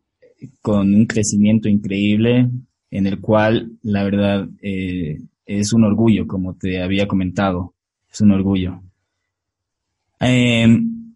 [0.62, 2.50] con un crecimiento increíble
[2.94, 7.74] en el cual la verdad eh, es un orgullo, como te había comentado,
[8.08, 8.84] es un orgullo.
[10.20, 11.16] Em,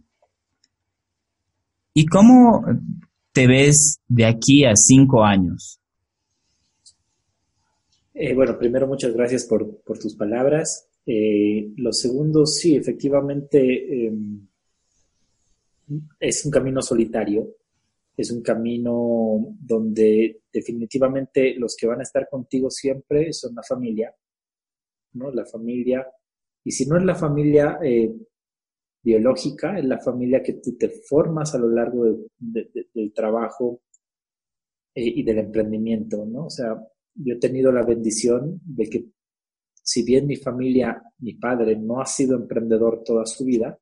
[1.93, 2.65] ¿Y cómo,
[3.31, 5.79] te ves de aquí a cinco años?
[8.15, 10.87] Eh, bueno, primero muchas gracias por, tus palabras.
[11.05, 14.47] Eh, lo segundo, sí, efectivamente em,
[16.19, 17.49] es un camino solitario,
[18.17, 24.13] es un camino donde definitivamente los que van a estar contigo siempre son la familia,
[25.13, 25.31] ¿no?
[25.31, 26.05] La familia,
[26.63, 28.11] y si no es la familia, eh,
[29.07, 32.03] biológica, es la familia que tú te formas a lo largo
[32.37, 33.81] del trabajo
[34.93, 36.47] eh, y del emprendimiento, ¿no?
[36.47, 36.75] O sea,
[37.15, 39.05] yo he tenido la bendición de que
[39.81, 43.79] si bien mi familia, mi padre no ha sido emprendedor toda su vida,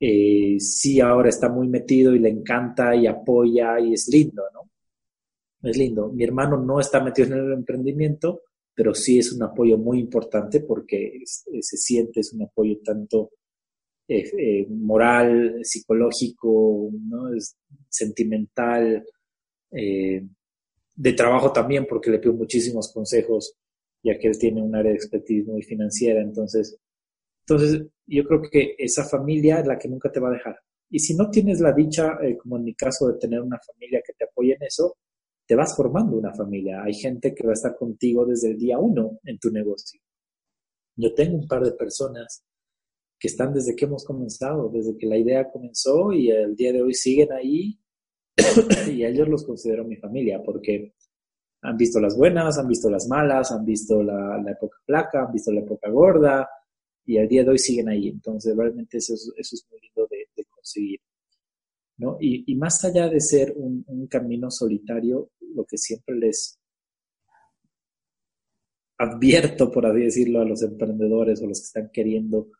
[0.00, 4.70] eh, sí ahora está muy metido y le encanta y apoya y es lindo, ¿no?
[5.62, 6.10] Es lindo.
[6.12, 8.42] Mi hermano no está metido en el emprendimiento,
[8.74, 13.30] pero sí es un apoyo muy importante porque se siente, es un apoyo tanto
[14.08, 17.34] eh, eh, moral, psicológico, ¿no?
[17.34, 17.56] es
[17.88, 19.04] sentimental,
[19.72, 20.22] eh,
[20.94, 23.54] de trabajo también, porque le pido muchísimos consejos,
[24.02, 26.22] ya que él tiene un área de expertise muy financiera.
[26.22, 26.78] Entonces,
[27.48, 30.56] entonces yo creo que esa familia es la que nunca te va a dejar.
[30.90, 34.12] Y si no tienes la dicha, como en mi caso, de tener una familia que
[34.14, 34.96] te apoye en eso,
[35.46, 36.82] te vas formando una familia.
[36.82, 40.00] Hay gente que va a estar contigo desde el día uno en tu negocio.
[40.96, 42.44] Yo tengo un par de personas
[43.18, 46.82] que están desde que hemos comenzado, desde que la idea comenzó y el día de
[46.82, 47.78] hoy siguen ahí
[48.92, 50.94] y a ellos los considero mi familia porque
[51.62, 55.52] han visto las buenas, han visto las malas, han visto la, época flaca, han visto
[55.52, 56.48] la época gorda
[57.06, 58.08] y al día de hoy siguen ahí.
[58.08, 61.00] Entonces realmente eso, es muy lindo de, conseguir.
[61.98, 62.18] ¿no?
[62.20, 66.58] Y, más allá de ser un, camino solitario, lo que siempre les
[68.98, 72.50] advierto, por así decirlo, a los emprendedores o los que están queriendo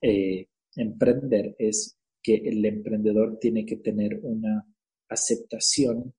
[0.00, 4.66] eh, emprender es que el emprendedor tiene que tener una
[5.08, 6.14] aceptación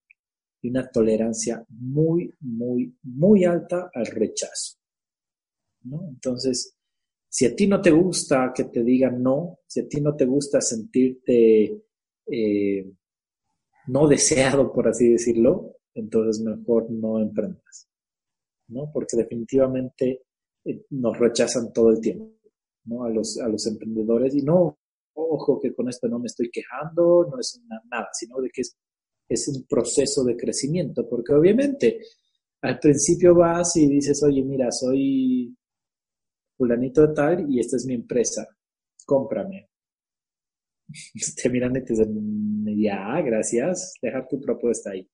[0.61, 4.77] y una tolerancia muy, muy, muy alta al rechazo.
[5.83, 6.72] Entonces,
[7.35, 10.25] Si a ti no te gusta que te digan no, si a ti no te
[10.25, 11.81] gusta sentirte
[12.27, 12.93] eh,
[13.87, 17.89] no deseado, por así decirlo, entonces mejor no emprendas,
[18.67, 18.91] ¿no?
[18.93, 20.25] Porque definitivamente
[20.63, 22.37] eh, nos rechazan todo el tiempo,
[22.85, 23.03] ¿no?
[23.03, 24.77] A los, a los emprendedores y no,
[25.15, 28.61] ojo que con esto no me estoy quejando, no es nada, sino de que
[29.27, 31.97] es un proceso de crecimiento, porque obviamente
[32.61, 35.57] al principio vas y dices, oye, mira, soy
[36.57, 38.47] fulanito de tal y esta es mi empresa,
[39.05, 39.69] cómprame.
[41.41, 45.07] Te miran y te dicen, ya, gracias, dejar tu propuesta ahí.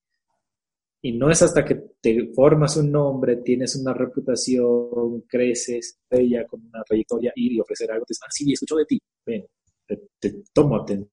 [1.02, 6.62] Y no es hasta que te formas un nombre, tienes una reputación, creces, ella con
[6.65, 9.45] una trayectoria, ir y ofrecer algo, te dicen, ah, sí, escucho de ti, ven,
[9.88, 11.10] te, te tomo atención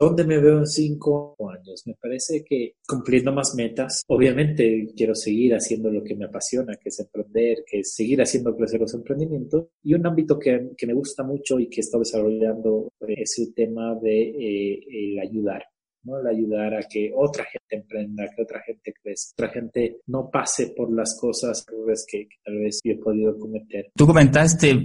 [0.00, 1.82] ¿Dónde me veo en cinco años?
[1.84, 6.88] Me parece que cumpliendo más metas, obviamente quiero seguir haciendo lo que me apasiona, que
[6.88, 9.66] es emprender, que es seguir haciendo crecer los emprendimientos.
[9.82, 13.94] Y un ámbito que, que me gusta mucho y que estoy desarrollando es el tema
[13.94, 15.64] de eh, el ayudar.
[16.04, 16.18] ¿no?
[16.18, 20.68] El ayudar a que otra gente emprenda, que otra gente crezca, otra gente no pase
[20.74, 21.62] por las cosas
[22.10, 23.90] que, que tal vez yo he podido cometer.
[23.94, 24.82] Tú comentaste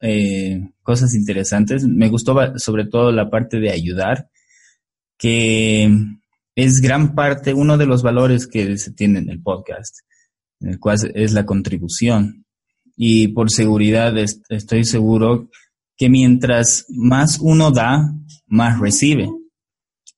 [0.00, 1.86] eh, cosas interesantes.
[1.86, 4.30] Me gustó sobre todo la parte de ayudar
[5.18, 5.90] que
[6.54, 9.98] es gran parte, uno de los valores que se tiene en el podcast,
[10.60, 12.46] en el cual es la contribución.
[12.96, 14.16] Y por seguridad
[14.48, 15.50] estoy seguro
[15.96, 18.10] que mientras más uno da,
[18.46, 19.28] más recibe.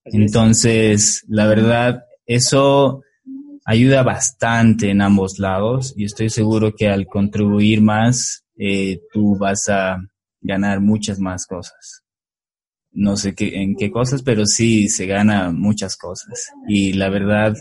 [0.04, 3.02] Entonces, la verdad, eso
[3.64, 9.68] ayuda bastante en ambos lados y estoy seguro que al contribuir más, eh, tú vas
[9.68, 9.98] a
[10.40, 12.04] ganar muchas más cosas
[12.98, 16.50] no sé qué, en qué cosas, pero sí se gana muchas cosas.
[16.66, 17.54] Y la verdad,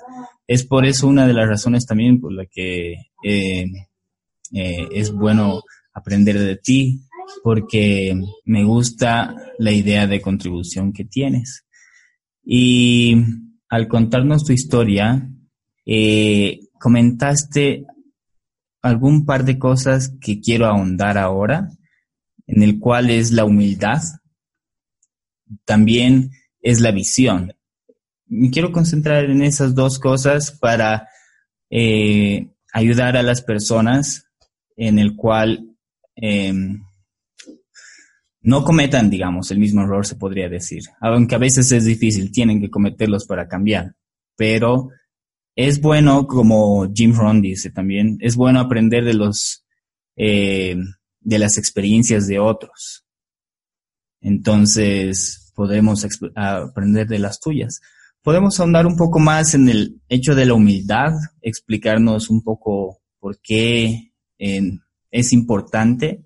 [0.48, 3.66] es por eso una de las razones también por la que eh,
[4.52, 5.62] eh, es bueno
[5.94, 7.02] aprender de ti,
[7.44, 11.66] porque me gusta la idea de contribución que tienes.
[12.44, 13.18] Y
[13.70, 15.30] al contarnos tu historia,
[15.86, 17.86] eh, comentaste
[18.82, 21.70] algún par de cosas que quiero ahondar ahora,
[22.48, 24.02] en el cual es la humildad
[25.66, 26.32] también
[26.62, 27.54] es la visión.
[28.26, 31.08] Me quiero concentrar en esas dos cosas para
[31.70, 34.26] eh, ayudar a las personas
[34.76, 35.76] en el cual
[36.16, 36.84] em,
[38.42, 40.84] no cometan, digamos, el mismo error, se podría decir.
[41.02, 43.96] Aunque a veces es difícil, tienen que cometerlos para cambiar.
[44.36, 44.90] Pero
[45.56, 49.66] es bueno, como Jim Rohn dice también, es bueno aprender de los
[50.16, 50.78] eh,
[51.20, 53.07] de las experiencias de otros.
[54.22, 57.82] Entonces, podemos aprender de las tuyas.
[58.22, 61.14] ¿Podemos ahondar un poco más en el hecho de la humildad?
[61.42, 66.26] Explicarnos un poco por qué es importante.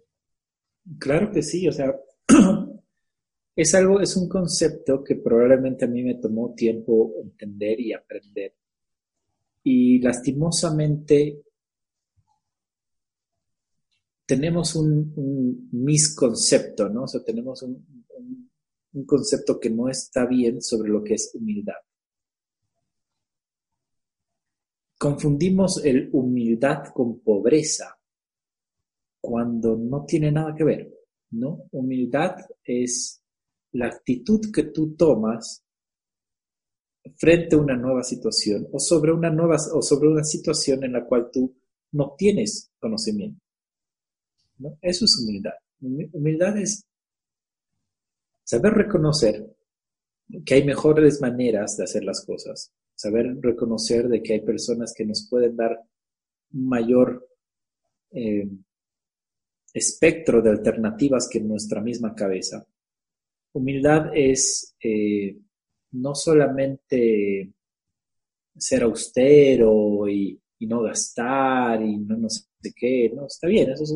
[0.99, 1.95] Claro que sí, o sea,
[3.55, 8.55] es algo, es un concepto que probablemente a mí me tomó tiempo entender y aprender.
[9.63, 11.43] Y lastimosamente
[14.31, 17.03] tenemos un, misconcepto, ¿no?
[17.03, 17.85] O tenemos un,
[18.93, 21.81] un concepto que no está bien sobre lo que es humildad.
[24.97, 27.99] Confundimos el humildad con pobreza
[29.19, 30.93] cuando no tiene nada que ver,
[31.31, 31.65] ¿no?
[31.71, 33.21] Humildad es
[33.73, 35.61] la actitud que tú tomas
[37.17, 41.05] frente a una nueva situación o sobre una nueva o sobre una situación en la
[41.05, 41.53] cual tú
[41.91, 43.41] no tienes conocimiento.
[44.81, 45.53] Eso es humildad.
[45.81, 46.85] Humildad es
[48.43, 49.55] saber reconocer
[50.45, 55.05] que hay mejores maneras de hacer las cosas, saber reconocer de que hay personas que
[55.05, 55.81] nos pueden dar
[56.51, 57.27] mayor
[58.11, 58.47] eh,
[59.73, 62.65] espectro de alternativas que nuestra misma cabeza.
[63.53, 65.37] Humildad es eh,
[65.91, 67.53] no solamente
[68.57, 72.45] ser austero y, no gastar y no, no sé
[72.75, 73.95] qué, no, está bien, eso es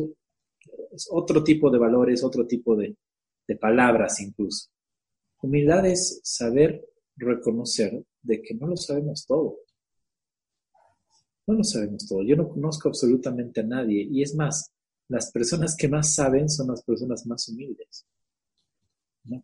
[1.10, 2.96] otro tipo de valores, otro tipo de,
[3.60, 4.70] palabras incluso.
[5.40, 6.84] Humildad es saber
[7.16, 9.58] reconocer de que no lo sabemos todo.
[11.46, 12.22] No lo sabemos todo.
[12.22, 14.08] Yo no conozco absolutamente a nadie.
[14.10, 14.72] Y es más,
[15.08, 18.04] las personas que más saben son las personas más humildes.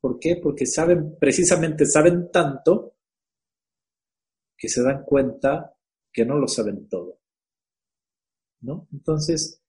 [0.01, 0.37] ¿Por qué?
[0.43, 2.95] Porque saben, precisamente saben tanto
[4.57, 5.75] que se dan cuenta
[6.13, 7.19] que no lo saben todo.
[8.61, 8.89] ¿No?
[8.93, 9.62] Entonces,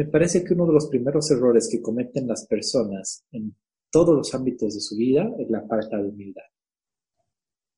[0.00, 3.54] me parece que uno de los primeros errores que cometen las personas en
[3.90, 6.44] todos los ámbitos de su vida es la falta de humildad.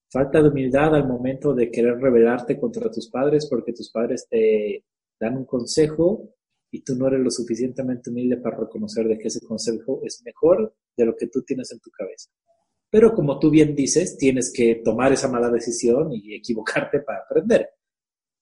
[0.08, 4.84] Falta de humildad al momento de querer rebelarte contra tus padres porque tus padres te
[5.18, 6.32] dan un consejo
[6.70, 10.76] y tú no eres lo suficientemente humilde para reconocer de que ese consejo es mejor
[10.96, 12.30] de lo que tú tienes en tu cabeza.
[12.88, 17.68] Pero como tú bien dices, tienes que tomar esa mala decisión y equivocarte para aprender.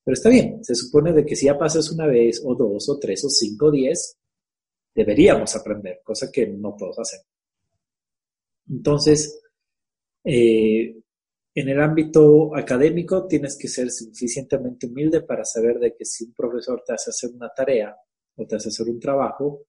[0.04, 2.98] Pero está bien, se supone de que si ya pasas una vez o dos o
[2.98, 4.16] tres o cinco o diez,
[4.94, 7.20] deberíamos aprender, cosa que no todos hacen.
[8.68, 9.40] Entonces,
[10.24, 10.96] eh,
[11.54, 16.34] en el ámbito académico tienes que ser suficientemente humilde para saber de que si un
[16.34, 17.96] profesor te hace hacer una tarea
[18.36, 19.66] o te hace hacer un trabajo,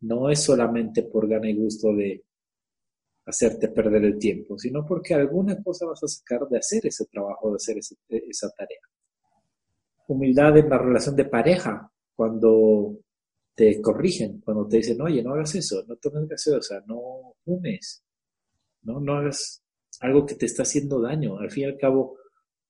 [0.00, 2.24] no es solamente por gana y gusto de
[3.26, 7.50] hacerte perder el tiempo, sino porque alguna cosa vas a sacar de hacer ese trabajo,
[7.50, 8.80] de hacer esa tarea.
[10.06, 12.98] Humildad en la relación de pareja, cuando
[13.54, 18.02] te corrigen, cuando te dicen, oye, no hagas eso, no tomes gaseosa, no fumes,
[18.82, 19.62] no, no hagas
[20.00, 21.38] algo que te está haciendo daño.
[21.38, 22.18] Al fin y al cabo,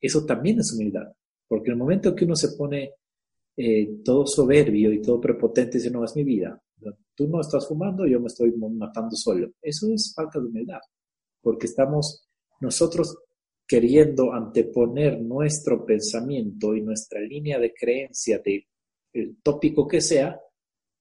[0.00, 1.12] eso también es humildad,
[1.48, 2.92] porque el momento que uno se pone
[3.56, 6.60] eh, todo soberbio y todo prepotente dice, no, es mi vida,
[7.14, 9.50] tú no estás fumando, yo me estoy matando solo.
[9.62, 10.80] Eso es falta de humildad,
[11.40, 12.28] porque estamos
[12.60, 13.16] nosotros
[13.66, 18.66] queriendo anteponer nuestro pensamiento y nuestra línea de creencia de
[19.12, 20.40] el tópico que sea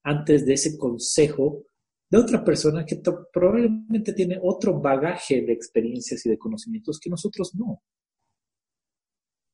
[0.03, 1.65] antes de ese consejo
[2.09, 3.01] de otra persona que
[3.31, 7.81] probablemente tiene otro bagaje de experiencias y de conocimientos que nosotros no.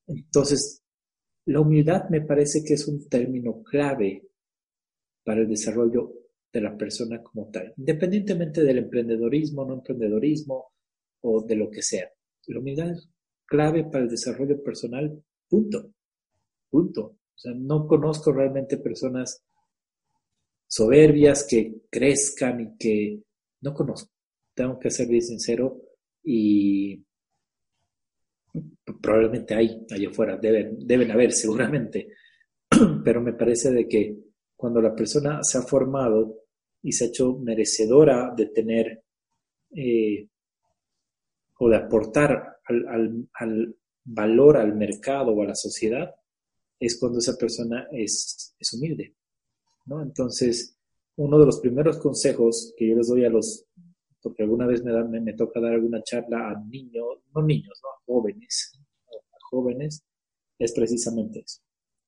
[0.07, 0.83] Entonces,
[1.45, 4.27] la humildad me parece que es un término clave
[5.23, 6.13] para el desarrollo
[6.51, 10.73] de la persona como tal, independientemente del emprendedorismo, no emprendedorismo
[11.21, 12.11] o de lo que sea.
[12.49, 13.07] La humildad es
[13.45, 15.91] clave para el desarrollo personal, punto.
[16.69, 17.01] Punto.
[17.03, 19.43] O sea, no conozco realmente personas
[20.67, 23.23] soberbias, que crezcan y que
[23.61, 24.11] no conozco.
[24.53, 25.79] Tengo que ser bien sincero
[26.23, 27.03] y
[29.01, 32.13] probablemente hay allá afuera, deben, deben haber seguramente,
[33.03, 34.17] pero me parece de que
[34.55, 36.45] cuando la persona se ha formado
[36.81, 39.03] y se ha hecho merecedora de tener
[39.71, 40.27] eh,
[41.59, 46.15] o de aportar al, al, valor al mercado o a la sociedad,
[46.79, 49.15] es cuando esa persona es, es humilde.
[50.01, 50.77] Entonces,
[51.17, 53.65] uno de los primeros consejos que yo les doy a los,
[54.21, 57.89] porque alguna vez me, me, toca dar alguna charla a niños, no niños, ¿no?
[58.05, 60.03] jóvenes, a jóvenes,
[60.57, 61.61] es precisamente eso.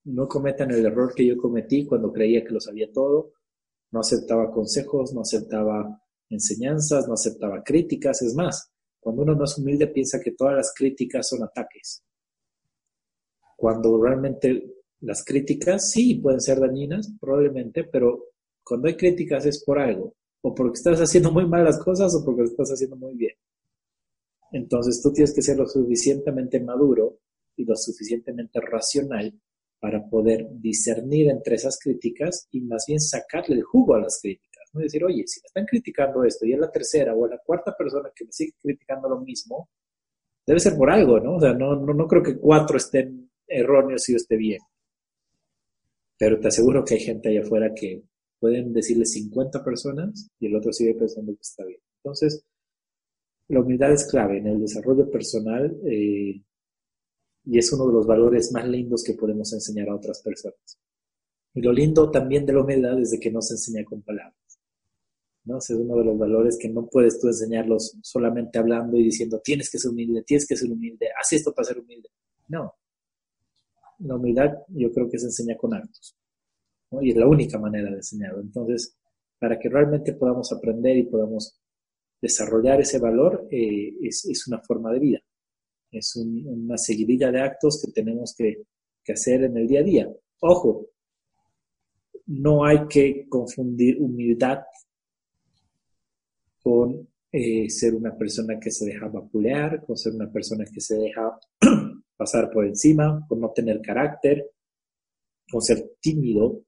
[0.05, 3.33] No cometan el error que yo cometí cuando creía que lo sabía todo,
[3.91, 8.70] no aceptaba consejos, no aceptaba enseñanzas, no aceptaba críticas, es más,
[9.01, 12.03] cuando uno no es humilde piensa que todas las críticas son ataques.
[13.57, 18.27] Cuando realmente las críticas sí pueden ser dañinas, probablemente, pero
[18.63, 22.23] cuando hay críticas es por algo, o porque estás haciendo muy mal las cosas o
[22.23, 23.35] porque lo estás haciendo muy bien.
[24.51, 27.19] Entonces tú tienes que ser lo suficientemente maduro
[27.55, 29.33] y lo suficientemente racional
[29.79, 34.50] para poder discernir entre esas críticas y más bien sacarle el jugo a las críticas.
[34.73, 34.81] ¿No?
[34.81, 38.11] decir, oye, si me están criticando esto y es la tercera o la cuarta persona
[38.15, 39.69] que me sigue criticando lo mismo,
[40.45, 41.35] debe ser por algo, ¿no?
[41.35, 44.61] O sea, no, no, no creo que cuatro estén erróneos y yo esté bien.
[46.17, 48.03] Pero te aseguro que hay gente allá afuera que
[48.39, 51.79] pueden decirle 50 personas y el otro sigue pensando que está bien.
[51.97, 52.43] Entonces,
[53.47, 56.41] la humildad es clave en el desarrollo personal eh,
[57.45, 60.79] y es uno de los valores más lindos que podemos enseñar a otras personas.
[61.53, 64.40] Y lo lindo también de la humildad es de que no se enseña con palabras.
[65.45, 65.57] ¿No?
[65.57, 69.69] es uno de los valores que no puedes tú enseñarlos solamente hablando y diciendo tienes
[69.69, 72.09] que ser humilde, tienes que ser humilde, haz esto para ser humilde.
[72.47, 72.73] No,
[73.99, 76.15] la humildad yo creo que se enseña con actos.
[77.01, 78.41] Y es la única manera de enseñarlo.
[78.41, 78.97] Entonces,
[79.39, 81.57] para que realmente podamos aprender y podamos
[82.21, 85.19] desarrollar ese valor, eh, es, una forma de vida.
[85.91, 88.63] Es una seguidilla de actos que tenemos que,
[89.11, 90.09] hacer en el día a día.
[90.39, 90.87] Ojo,
[92.27, 94.59] no hay que confundir humildad
[96.61, 100.97] con eh, ser una persona que se deja vapulear, con ser una persona que se
[100.97, 101.39] deja
[102.17, 104.51] pasar por encima, por no tener carácter,
[105.49, 106.63] con ser tímido,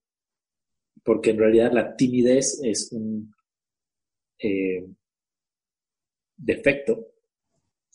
[1.04, 3.34] porque en realidad la timidez es un
[4.40, 4.88] eh,
[6.38, 7.08] defecto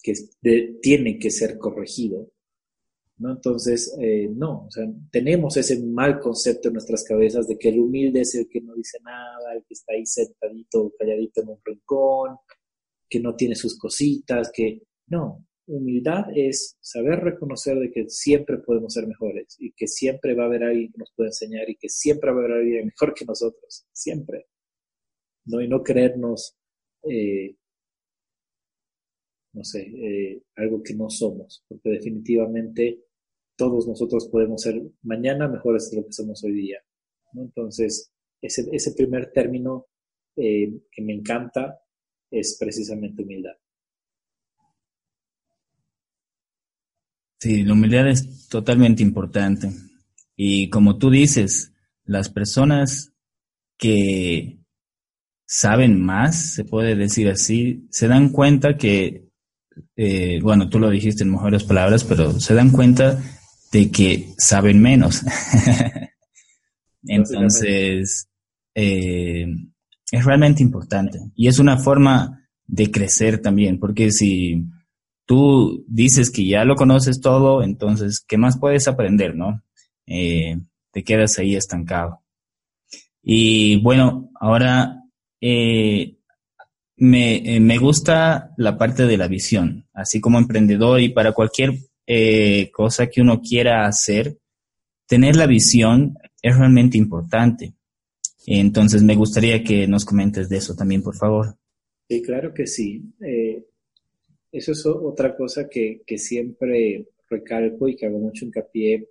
[0.03, 0.13] que
[0.81, 2.31] tiene que ser corregido.
[3.19, 3.33] ¿No?
[3.33, 7.81] Entonces, eh, no, o sea, tenemos ese mal concepto en nuestras cabezas de que el
[7.81, 11.59] humilde es el que no dice nada, el que está ahí sentadito, calladito en un
[11.65, 12.37] rincón,
[13.09, 18.93] que no tiene sus cositas, que no, humildad es saber reconocer de que siempre podemos
[18.95, 21.89] ser mejores y que siempre va a haber alguien que nos puede enseñar y que
[21.89, 24.47] siempre va a haber alguien mejor que nosotros, siempre.
[25.45, 25.61] ¿no?
[25.61, 26.57] Y no creernos,
[27.05, 27.57] eh,
[29.53, 33.08] no sé, eh, algo que no somos, porque definitivamente
[33.59, 36.79] todos nosotros podemos ser mañana mejores de lo que somos hoy día.
[37.35, 39.87] Entonces, ese, ese, primer término
[40.37, 41.81] eh, que me encanta
[42.31, 43.57] es precisamente humildad.
[47.41, 49.71] Sí, la humildad es totalmente importante.
[50.37, 51.73] Y como tú dices,
[52.05, 53.13] las personas
[53.77, 54.61] que
[55.47, 59.29] saben más, se puede decir así, se dan cuenta que,
[59.97, 63.21] eh, bueno, tú lo dijiste en mejores palabras, pero se dan cuenta
[63.73, 65.23] de que saben menos.
[67.03, 68.29] Entonces,
[68.75, 69.47] eh,
[70.11, 71.19] es realmente importante.
[71.35, 74.65] Y es una forma de crecer también, porque si
[75.27, 79.63] tú dices que ya lo conoces todo, entonces, ¿qué más puedes aprender, no?
[80.07, 80.59] Eh,
[80.91, 82.23] te quedas ahí estancado.
[83.23, 85.03] Y bueno, ahora
[85.41, 86.17] eh,
[86.97, 91.79] me, me, gusta la parte de la visión, así como emprendedor y para cualquier
[92.73, 94.39] cosa que uno quiera hacer,
[95.07, 97.75] tener la visión es realmente importante.
[98.47, 101.57] Entonces, me gustaría que nos comentes de eso también, por favor.
[102.09, 103.03] Sí, claro que sí.
[104.51, 109.11] Eso es otra cosa que, siempre recalco y que hago mucho hincapié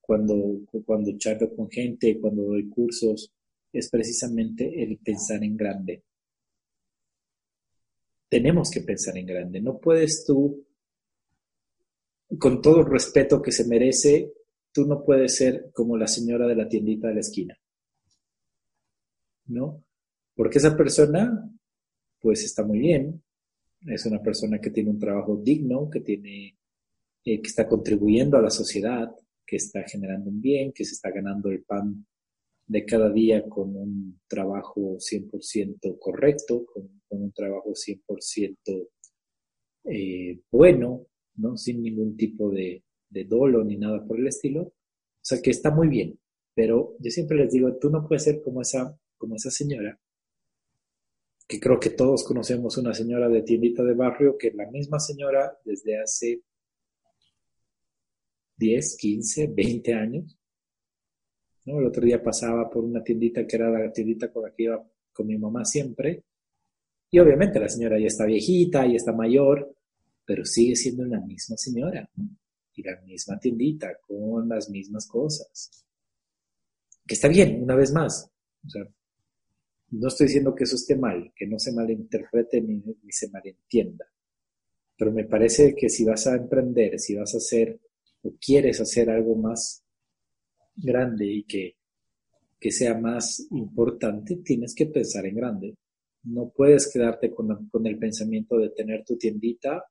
[0.00, 3.32] cuando, cuando charlo con gente, cuando doy cursos,
[3.72, 6.02] es precisamente el pensar en grande.
[8.28, 9.60] Tenemos que pensar en grande.
[9.60, 10.66] No puedes tú,
[12.38, 14.32] con todo el respeto que se merece,
[14.72, 17.58] tú no puedes ser como la señora de la tiendita de la esquina.
[19.46, 19.84] ¿No?
[20.34, 21.50] Porque esa persona,
[22.20, 23.22] pues está muy bien,
[23.86, 26.56] es una persona que tiene un trabajo digno, que tiene,
[27.24, 29.14] eh, que está contribuyendo a la sociedad,
[29.44, 32.06] que está generando un bien, que se está ganando el pan
[32.66, 38.88] de cada día con un trabajo 100% correcto, con, un trabajo 100%
[39.84, 41.06] eh, bueno,
[41.56, 44.62] sin ningún tipo de, de dolo ni nada por el estilo.
[44.62, 46.18] O sea que está muy bien,
[46.54, 49.98] pero yo siempre les digo, tú no puedes ser como esa, como esa señora
[51.52, 55.58] que creo que todos conocemos una señora de tiendita de barrio, que la misma señora
[55.64, 56.40] desde hace
[58.56, 60.38] 10, 15, 20 años.
[61.66, 61.78] ¿no?
[61.78, 64.82] El otro día pasaba por una tiendita que era la tiendita con la que iba
[65.12, 66.24] con mi mamá siempre.
[67.10, 69.74] Y obviamente la señora ya está viejita, ya está mayor,
[70.24, 72.08] pero sigue siendo la misma señora.
[72.74, 75.84] Y la misma tiendita, con las mismas cosas.
[77.06, 78.30] Que está bien, una vez más.
[79.90, 84.06] No estoy diciendo que eso esté mal, que no se malinterprete ni, se malentienda,
[84.96, 87.78] pero me parece que si vas a emprender, si vas a hacer
[88.22, 89.84] o quieres hacer algo más
[90.74, 91.76] grande y que,
[92.58, 95.76] que sea más importante, tienes que pensar en grande.
[96.22, 99.84] No puedes quedarte con, con el pensamiento de tener tu tiendita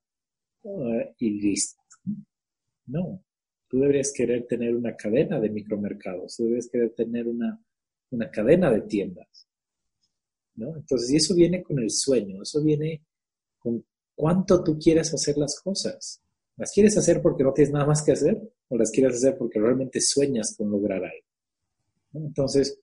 [0.63, 1.81] uh, y listo.
[2.87, 3.23] No,
[3.67, 7.61] tú deberías querer tener una cadena de micromercados, tú deberías querer tener una,
[8.11, 9.47] una cadena de tiendas.
[10.55, 13.01] Entonces, y eso viene con el sueño, eso viene
[13.57, 13.83] con
[14.15, 16.21] cuánto tú quieres hacer las cosas.
[16.57, 18.39] ¿Las quieres hacer porque no tienes nada más que hacer?
[18.67, 21.27] ¿O las quieres hacer porque realmente sueñas con lograr algo?
[22.13, 22.79] Entonces,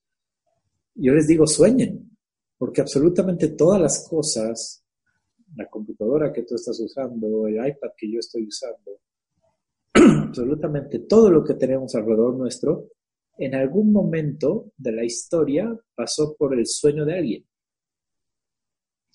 [0.95, 2.17] yo les digo, sueñen,
[2.57, 4.83] porque absolutamente todas las cosas,
[5.57, 9.01] la computadora que tú estás usando, el iPad que yo estoy usando,
[10.27, 12.89] absolutamente todo lo que tenemos alrededor nuestro,
[13.39, 17.45] en algún momento de la historia pasó por el sueño de alguien.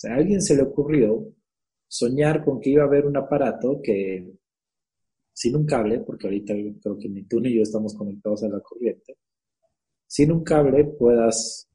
[0.05, 1.33] A alguien se le ocurrió
[1.87, 4.33] soñar con que iba a haber un aparato que,
[5.31, 8.59] sin un cable, porque ahorita creo que ni tú ni yo estamos conectados a la
[8.59, 9.17] corriente,
[10.07, 11.69] sin un cable puedas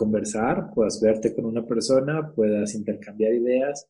[0.00, 3.86] conversar, puedas verte con una persona, puedas intercambiar ideas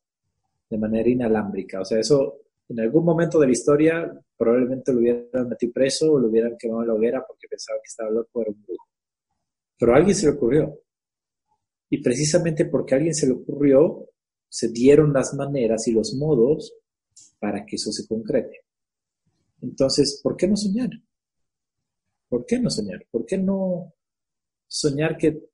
[0.68, 1.80] de manera inalámbrica.
[1.80, 2.38] O sea, eso
[2.68, 6.82] en algún momento de la historia probablemente lo hubieran metido preso o lo hubieran quemado
[6.82, 8.86] en la hoguera porque pensaba que estaba loco, era un brujo.
[9.78, 10.80] Pero a alguien se le ocurrió.
[11.90, 14.08] Y precisamente porque a alguien se le ocurrió,
[14.48, 16.74] se dieron las maneras y los modos
[17.38, 18.64] para que eso se concrete.
[19.62, 20.90] Entonces, ¿por qué no soñar?
[22.28, 23.06] ¿Por qué no soñar?
[23.12, 23.94] ¿Por qué no
[24.66, 25.49] soñar que,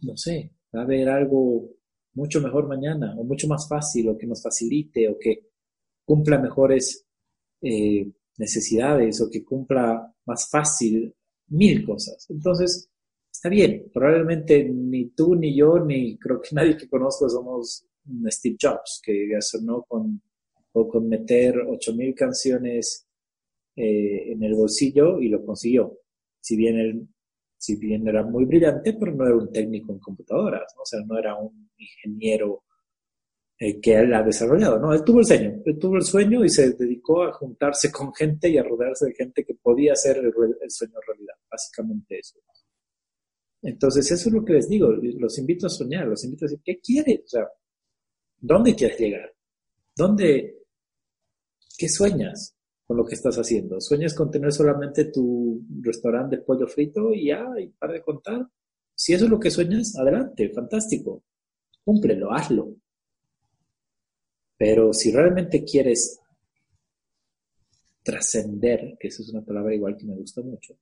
[0.00, 1.70] no sé, va a haber algo
[2.14, 5.50] mucho mejor mañana o mucho más fácil o que nos facilite o que
[6.04, 7.06] cumpla mejores
[7.60, 11.14] eh, necesidades o que cumpla más fácil
[11.48, 12.26] mil cosas?
[12.30, 12.90] Entonces,
[13.30, 17.86] está bien, probablemente ni tú, ni yo, ni creo que nadie que conozco somos
[18.28, 20.22] Steve Jobs, que sonó con,
[20.72, 23.06] o con meter 8000 canciones
[23.74, 25.98] eh, en el bolsillo y lo consiguió.
[26.40, 27.08] Si bien él,
[27.58, 31.18] si bien era muy brillante, pero no era un técnico en computadoras, o sea, no
[31.18, 32.64] era un ingeniero
[33.58, 34.92] eh, que él ha desarrollado, ¿no?
[34.92, 38.50] Él tuvo el sueño, él tuvo el sueño y se dedicó a juntarse con gente
[38.50, 42.38] y a rodearse de gente que podía hacer el, el sueño realidad, básicamente eso.
[43.62, 46.62] Entonces, eso es lo que les digo, los invito a soñar, los invito a decir,
[46.64, 47.20] ¿qué quieres?
[47.24, 47.48] O sea,
[48.38, 49.34] ¿dónde quieres llegar?
[49.96, 50.62] ¿Dónde,
[51.76, 52.55] qué sueñas
[52.86, 53.80] con lo que estás haciendo?
[53.80, 58.46] ¿Sueñas con tener solamente tu restaurante de pollo frito y ya, y para de contar?
[58.94, 61.24] Si eso es lo que sueñas, adelante, fantástico,
[61.84, 62.74] cúmplelo, hazlo.
[64.56, 66.20] Pero si realmente quieres
[68.02, 70.78] trascender, que esa es una palabra igual que me gusta mucho,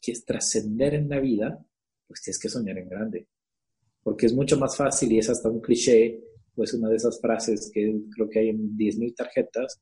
[0.00, 1.64] quieres trascender en la vida,
[2.06, 3.28] pues tienes que soñar en grande.
[4.02, 6.20] Porque es mucho más fácil y es hasta un cliché,
[6.54, 9.80] pues una de esas frases que creo que hay en 10.000 tarjetas,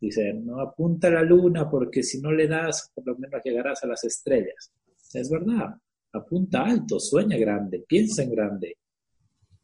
[0.00, 3.82] dice, no apunta a la luna porque si no le das, por lo menos llegarás
[3.82, 4.72] a las estrellas.
[5.12, 5.74] Es verdad,
[6.12, 8.76] apunta alto, sueña grande, piensa en grande.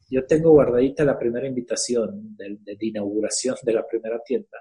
[0.09, 4.59] Yo tengo guardadita la primera invitación de, inauguración de la primera tienda,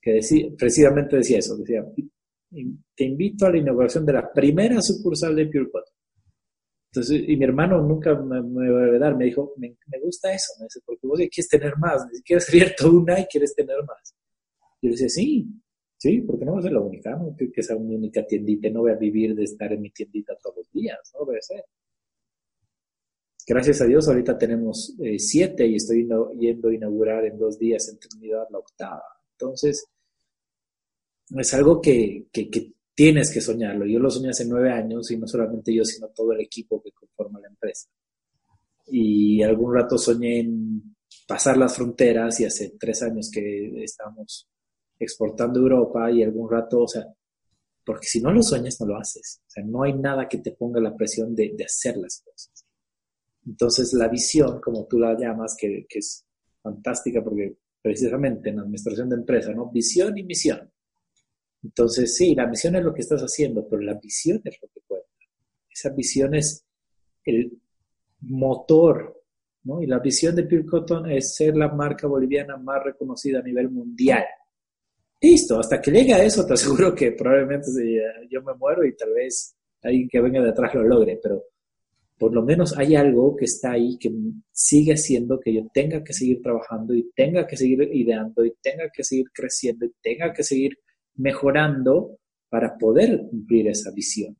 [0.00, 1.84] que decía, precisamente decía eso, decía,
[2.94, 5.70] te invito a la inauguración de la primera sucursal de Pure
[6.90, 10.64] Entonces, y mi hermano nunca me, va a dar, me dijo, me, gusta eso, me
[10.64, 14.14] dice, porque vos quieres tener más, has abierto una y quieres tener más.
[14.82, 15.46] Yo le decía, sí,
[15.96, 18.80] sí, porque no va a ser la única, no que sea una única tiendita, no
[18.80, 21.64] voy a vivir de estar en mi tiendita todos los días, no voy a ser.
[23.46, 26.08] Gracias a Dios, ahorita tenemos eh, siete y estoy
[26.38, 29.02] yendo a inaugurar en dos días en Trinidad la octava.
[29.32, 29.84] Entonces,
[31.36, 32.26] es algo que,
[32.94, 33.86] tienes que soñarlo.
[33.86, 36.92] Yo lo soñé hace nueve años y no solamente yo, sino todo el equipo que
[36.92, 37.88] conforma la empresa.
[38.86, 44.48] Y algún rato soñé en pasar las fronteras y hace tres años que estamos
[45.02, 47.04] exportando Europa y algún rato, o sea,
[47.84, 49.42] porque si no lo sueñas, no lo haces.
[49.46, 52.52] O sea, no hay nada que te ponga la presión de hacer las cosas.
[53.46, 56.24] Entonces, la visión, como tú la llamas, que, es
[56.62, 59.70] fantástica porque precisamente en la administración de empresa, ¿no?
[59.70, 60.70] Visión y misión.
[61.62, 64.80] Entonces, sí, la misión es lo que estás haciendo, pero la visión es lo que
[64.86, 65.08] cuenta.
[65.68, 66.64] Esa visión es
[67.24, 67.60] el
[68.20, 69.20] motor,
[69.64, 69.82] ¿no?
[69.82, 73.70] Y la visión de Pure Cotton es ser la marca boliviana más reconocida a nivel
[73.70, 74.24] mundial.
[75.22, 77.70] Listo, hasta que llegue a eso, te aseguro que probablemente
[78.28, 81.44] yo me muero y tal vez alguien que venga detrás lo logre, pero
[82.18, 84.12] por lo menos hay algo que está ahí que
[84.50, 88.90] sigue haciendo que yo tenga que seguir trabajando y tenga que seguir ideando y tenga
[88.92, 90.76] que seguir creciendo y tenga que seguir
[91.14, 92.18] mejorando
[92.48, 94.36] para poder cumplir esa visión.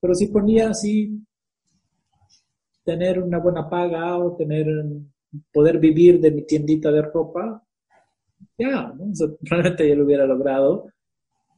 [0.00, 1.20] Pero si ponía así
[2.84, 4.66] tener una buena paga o tener
[5.52, 7.65] poder vivir de mi tiendita de ropa,
[8.58, 8.94] ya,
[9.42, 10.86] realmente yo lo hubiera logrado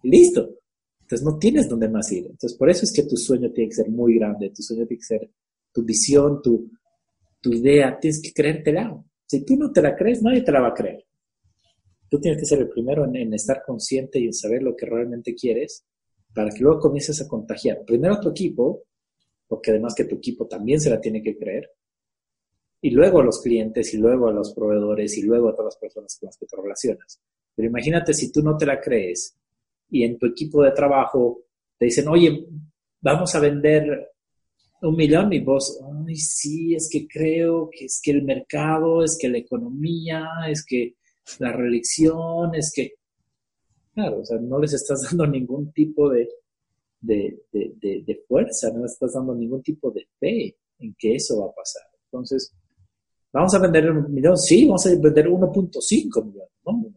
[0.02, 0.58] y listo.
[1.00, 2.26] Entonces no tienes dónde más ir.
[2.26, 5.00] Entonces por eso es que tu sueño tiene que ser muy grande, tu sueño tiene
[5.00, 5.30] que ser
[5.72, 6.70] tu visión, tu,
[7.40, 9.02] tu idea, tienes que creértela.
[9.26, 11.04] Si tú no te la crees, nadie te la va a creer.
[12.08, 15.34] Tú tienes que ser el primero en, estar consciente y en saber lo que realmente
[15.34, 15.84] quieres
[16.34, 17.84] para que luego comiences a contagiar.
[17.86, 18.84] Primero a tu equipo,
[19.46, 21.70] porque además que tu equipo también se la tiene que creer,
[22.80, 25.76] y luego a los clientes, y luego a los proveedores, y luego a todas las
[25.76, 27.20] personas con las que te relacionas.
[27.54, 29.36] Pero imagínate si tú no te la crees
[29.90, 31.44] y en tu equipo de trabajo
[31.76, 32.46] te dicen, oye,
[33.00, 34.12] vamos a vender
[34.82, 39.18] un millón y vos, ay, sí, es que creo que es que el mercado, es
[39.20, 40.94] que la economía, es que
[41.40, 42.94] la reelección, es que,
[43.92, 46.28] claro, o sea, no les estás dando ningún tipo de,
[47.00, 51.46] de, de, fuerza, no les estás dando ningún tipo de fe en que eso va
[51.46, 51.82] a pasar.
[52.04, 52.54] Entonces,
[53.32, 54.36] ¿vamos a vender un millón?
[54.36, 56.94] Sí, vamos a vender 1.5 millones, ¿no?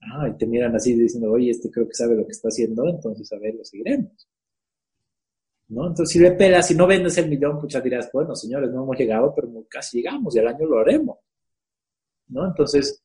[0.00, 2.86] Ah, y te miran así diciendo, oye, este creo que sabe lo que está haciendo,
[2.88, 4.28] entonces a ver, lo seguiremos.
[5.68, 5.88] ¿no?
[5.88, 8.98] Entonces, si le pelas, si no vendes el millón, ya dirás, bueno, señores, no hemos
[8.98, 11.18] llegado, pero casi llegamos y al año lo haremos,
[12.28, 12.46] ¿no?
[12.46, 13.02] Entonces,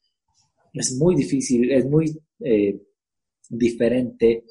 [0.74, 2.80] es muy difícil, es muy eh,
[3.50, 4.44] diferente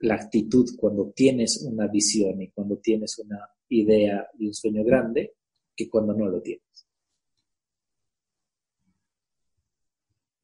[0.00, 3.38] la actitud cuando tienes una visión y cuando tienes una
[3.68, 5.34] idea y un sueño grande
[5.88, 6.64] cuando no lo tienes.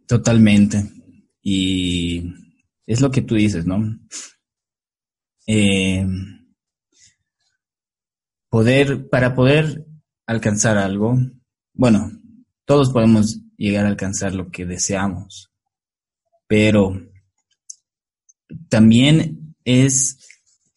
[0.07, 0.85] Totalmente.
[1.43, 2.33] Y
[2.87, 3.99] es lo que tú dices, ¿no?
[5.47, 6.07] Eh,
[8.49, 9.87] poder, para poder
[10.27, 11.17] alcanzar algo,
[11.75, 12.11] bueno,
[12.65, 15.53] todos podemos llegar a alcanzar lo que deseamos,
[16.47, 17.01] pero
[18.69, 20.19] también es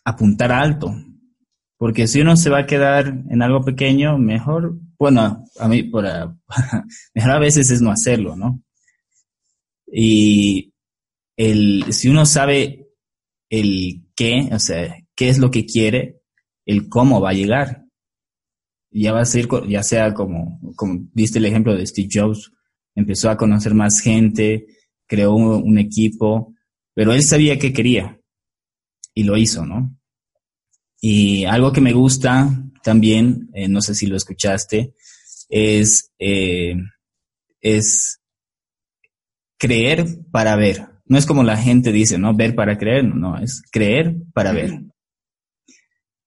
[0.03, 0.93] apuntar alto,
[1.79, 6.03] porque si uno se va a quedar en algo pequeño, mejor, bueno, a mí, por,
[7.15, 8.61] mejor a veces es no hacerlo, ¿no?
[9.87, 10.73] Y
[11.37, 12.89] el, si uno sabe
[13.49, 16.19] el qué, o sea, qué es lo que quiere,
[16.65, 17.85] el cómo va a llegar.
[18.91, 22.51] ya va a ser, ya sea como, como viste el ejemplo de Steve Jobs,
[22.93, 24.67] empezó a conocer más gente,
[25.07, 26.53] creó un, equipo,
[26.93, 28.19] pero él sabía qué quería
[29.13, 29.97] y lo hizo, ¿no?
[31.01, 32.49] Y algo que me gusta
[32.83, 34.93] también, eh, no sé si lo escuchaste,
[35.49, 36.75] es, eh,
[37.61, 38.19] es
[39.57, 40.87] creer para ver.
[41.05, 42.35] No es como la gente dice, ¿no?
[42.35, 44.81] Ver para creer, no, es creer para ver.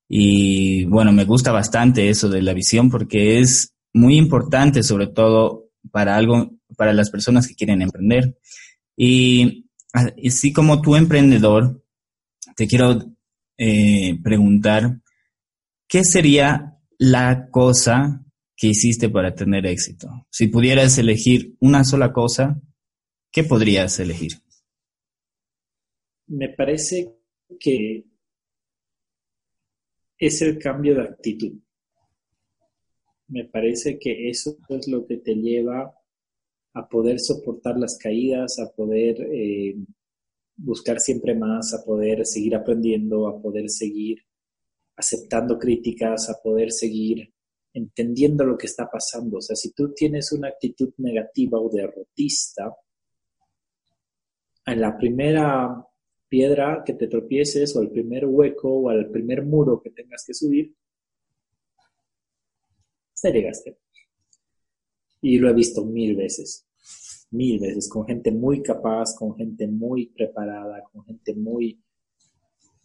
[0.09, 5.71] Y bueno, me gusta bastante eso de la visión porque es muy importante, sobre todo
[5.91, 8.37] para algo, para las personas que quieren emprender.
[8.97, 11.83] Y así como tú emprendedor,
[12.57, 13.15] te quiero
[13.57, 15.01] eh, preguntar,
[15.89, 18.25] ¿qué sería la cosa
[18.57, 20.09] que hiciste para tener éxito?
[20.31, 22.61] Si pudieras elegir una sola cosa,
[23.31, 24.33] ¿qué podrías elegir?
[26.27, 27.15] Me parece
[27.59, 28.05] que
[30.19, 31.53] es el cambio de actitud.
[33.29, 35.95] Me parece que eso es lo que te lleva
[36.75, 39.77] a poder soportar las caídas, a poder eh,
[40.57, 44.19] buscar siempre más, a poder seguir aprendiendo, a poder seguir
[44.97, 47.33] aceptando críticas, a poder seguir
[47.73, 49.39] entendiendo lo que está pasando.
[49.39, 52.75] O sea, si tú tienes una actitud negativa o derrotista,
[54.67, 55.85] en la primera
[56.29, 60.35] piedra que te tropieces o al primer hueco o al primer muro que tengas que
[60.35, 60.75] subir,
[63.15, 63.79] hasta llegaste.
[65.21, 66.67] Y lo he visto mil veces,
[67.33, 71.83] mil veces, con gente muy capaz, con gente muy preparada, con gente muy,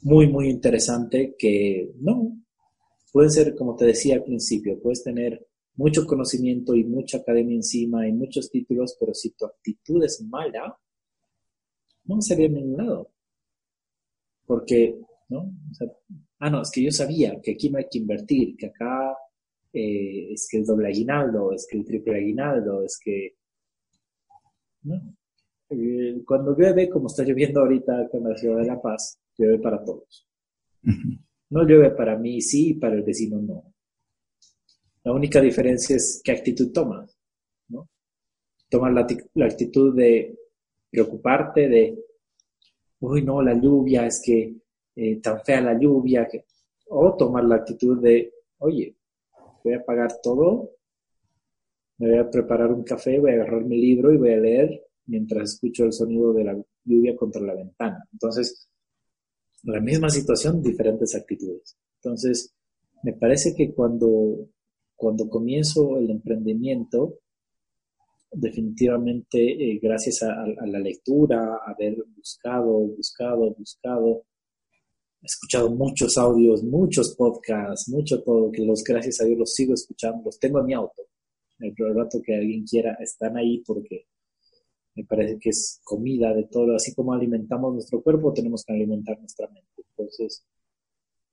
[0.01, 2.37] muy, muy interesante que no,
[3.11, 8.07] pueden ser, como te decía al principio, puedes tener mucho conocimiento y mucha academia encima
[8.07, 10.77] y muchos títulos, pero si tu actitud es mala,
[12.05, 13.11] no se a ningún lado
[14.47, 14.97] porque,
[15.29, 15.53] ¿no?
[16.39, 19.15] ah, no, es que yo sabía que aquí no hay que invertir, que acá
[19.73, 23.35] eh, es que el doble aguinaldo, es que el triple aguinaldo, es que,
[24.87, 25.15] no.
[25.69, 29.83] Eh, cuando llueve, como está lloviendo ahorita con la ciudad de La Paz, llueve para
[29.83, 30.25] todos.
[31.49, 33.73] No llueve para mí sí y para el vecino no.
[35.03, 37.17] La única diferencia es qué actitud tomas,
[37.69, 37.89] ¿no?
[38.69, 40.37] Tomas la, la actitud de
[40.89, 41.97] preocuparte, de
[42.99, 44.55] uy, no, la lluvia, es que
[44.95, 46.45] eh, tan fea la lluvia, que...
[46.89, 48.95] o tomar la actitud de, oye,
[49.63, 50.71] voy a pagar todo,
[51.97, 54.83] me voy a preparar un café, voy a agarrar mi libro y voy a leer
[55.07, 58.07] mientras escucho el sonido de la lluvia contra la ventana.
[58.11, 58.67] Entonces,
[59.63, 61.77] la misma situación, diferentes actitudes.
[62.01, 62.53] Entonces,
[63.03, 64.49] me parece que cuando,
[64.95, 67.19] cuando comienzo el emprendimiento,
[68.31, 74.23] definitivamente eh, gracias a, la lectura, haber buscado, buscado, buscado,
[75.21, 79.73] he escuchado muchos audios, muchos podcasts, mucho todo, que los gracias a Dios los sigo
[79.73, 81.03] escuchando, los tengo en mi auto.
[81.59, 84.05] El rato que alguien quiera, están ahí porque
[84.95, 89.19] me parece que es comida de todo, así como alimentamos nuestro cuerpo, tenemos que alimentar
[89.19, 89.83] nuestra mente.
[89.89, 90.43] Entonces,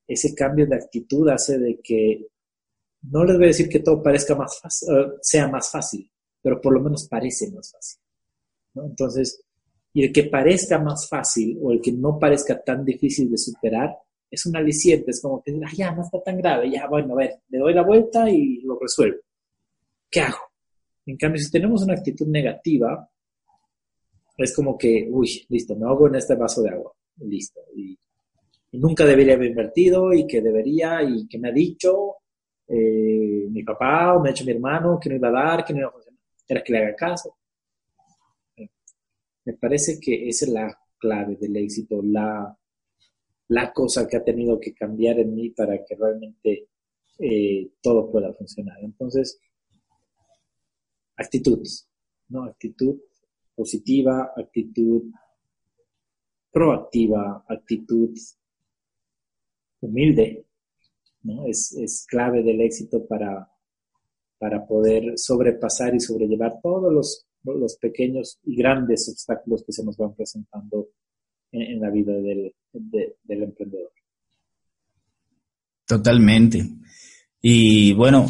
[0.06, 2.26] ese cambio de actitud hace de que
[3.10, 6.10] no les voy a decir que todo parezca más fácil, eh, sea más fácil,
[6.42, 8.00] pero por lo menos parece más fácil.
[8.74, 9.42] Entonces,
[9.92, 13.96] y el que parezca más fácil o el que no parezca tan difícil de superar,
[14.30, 17.16] es un aliciente, es como que, ah, ya, no está tan grave, ya, bueno, a
[17.16, 19.20] ver, le doy la vuelta y lo resuelvo.
[20.14, 20.38] ¿Qué hago?
[21.06, 23.10] En cambio, si tenemos una actitud negativa,
[24.36, 27.60] es como que, uy, listo, me hago en este vaso de agua, listo.
[27.74, 27.98] Y,
[28.74, 32.16] nunca debería haber invertido y que debería y que me ha dicho
[32.68, 35.72] eh, mi papá o me ha dicho mi hermano que no iba a dar, que
[35.72, 35.92] no iba a
[36.46, 37.36] era que le haga caso.
[39.44, 42.56] Me parece que esa es la clave del éxito, la,
[43.48, 46.68] la cosa que ha tenido que cambiar en mí para que realmente
[47.18, 48.78] eh, todo pueda funcionar.
[48.80, 49.40] Entonces,
[51.16, 51.62] actitud,
[52.28, 52.44] ¿no?
[52.44, 53.00] Actitud
[53.54, 55.02] positiva, actitud
[56.50, 58.16] proactiva, actitud
[59.80, 60.46] humilde,
[61.22, 61.46] ¿no?
[61.46, 63.50] Es, es clave del éxito para,
[64.38, 69.96] para poder sobrepasar y sobrellevar todos los, los pequeños y grandes obstáculos que se nos
[69.96, 70.88] van presentando
[71.52, 73.92] en, la vida del, del emprendedor.
[75.86, 76.62] Totalmente.
[77.40, 78.26] Y bueno,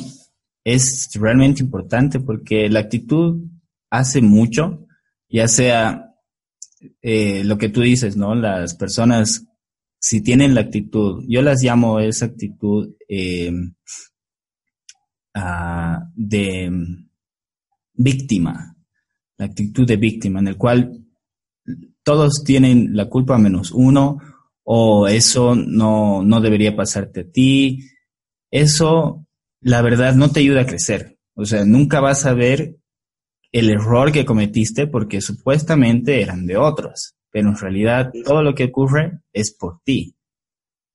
[0.64, 3.42] es realmente importante porque la actitud
[3.90, 4.86] hace mucho,
[5.28, 6.14] ya sea
[7.02, 8.34] eh, lo que tú dices, ¿no?
[8.34, 9.46] Las personas,
[10.00, 13.52] si tienen la actitud, yo las llamo esa actitud eh,
[15.36, 16.70] Ah, de
[17.92, 18.76] víctima,
[19.36, 21.04] la actitud de víctima, en el cual
[22.04, 24.18] todos tienen la culpa menos uno,
[24.62, 27.80] o eso no, no debería pasarte a ti.
[28.48, 29.23] Eso
[29.64, 31.18] la verdad no te ayuda a crecer.
[31.34, 32.76] O sea, nunca vas a ver
[33.50, 38.64] el error que cometiste porque supuestamente eran de otros, pero en realidad todo lo que
[38.64, 40.14] ocurre es por ti.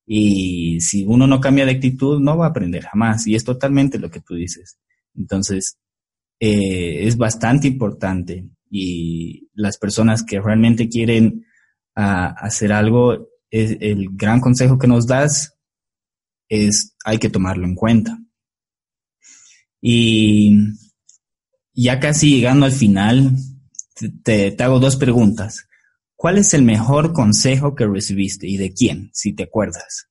[0.06, 3.26] Y si uno no cambia de actitud, no va a aprender jamás.
[3.28, 4.80] Y es totalmente lo que tú dices.
[5.16, 5.78] Entonces,
[6.40, 8.50] eh, es bastante importante.
[8.70, 11.46] Y las personas que realmente quieren
[11.96, 15.58] hacer algo, el gran consejo que nos das
[16.48, 18.18] es hay que tomarlo en cuenta.
[19.82, 20.52] Y
[21.74, 23.32] ya casi llegando al final,
[24.24, 25.68] te, hago dos preguntas.
[26.16, 30.10] ¿Cuál es el mejor consejo que recibiste y de quién, si te acuerdas?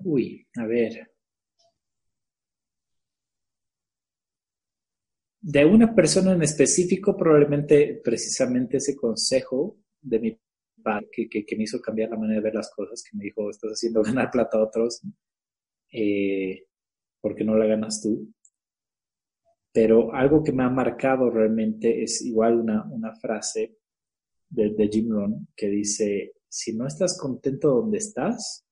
[0.00, 1.10] Uy, a ver.
[5.40, 10.38] De una persona en específico, probablemente precisamente ese consejo de mi
[10.82, 13.72] padre que, me hizo cambiar la manera de ver las cosas, que me dijo, estás
[13.72, 15.02] haciendo ganar plata a otros,
[15.94, 16.66] eh,
[17.20, 18.34] porque no la ganas tú?
[19.72, 23.78] Pero algo que me ha marcado realmente es igual una, una frase
[24.48, 28.66] de, Jim Rohn que dice, si no estás contento donde estás,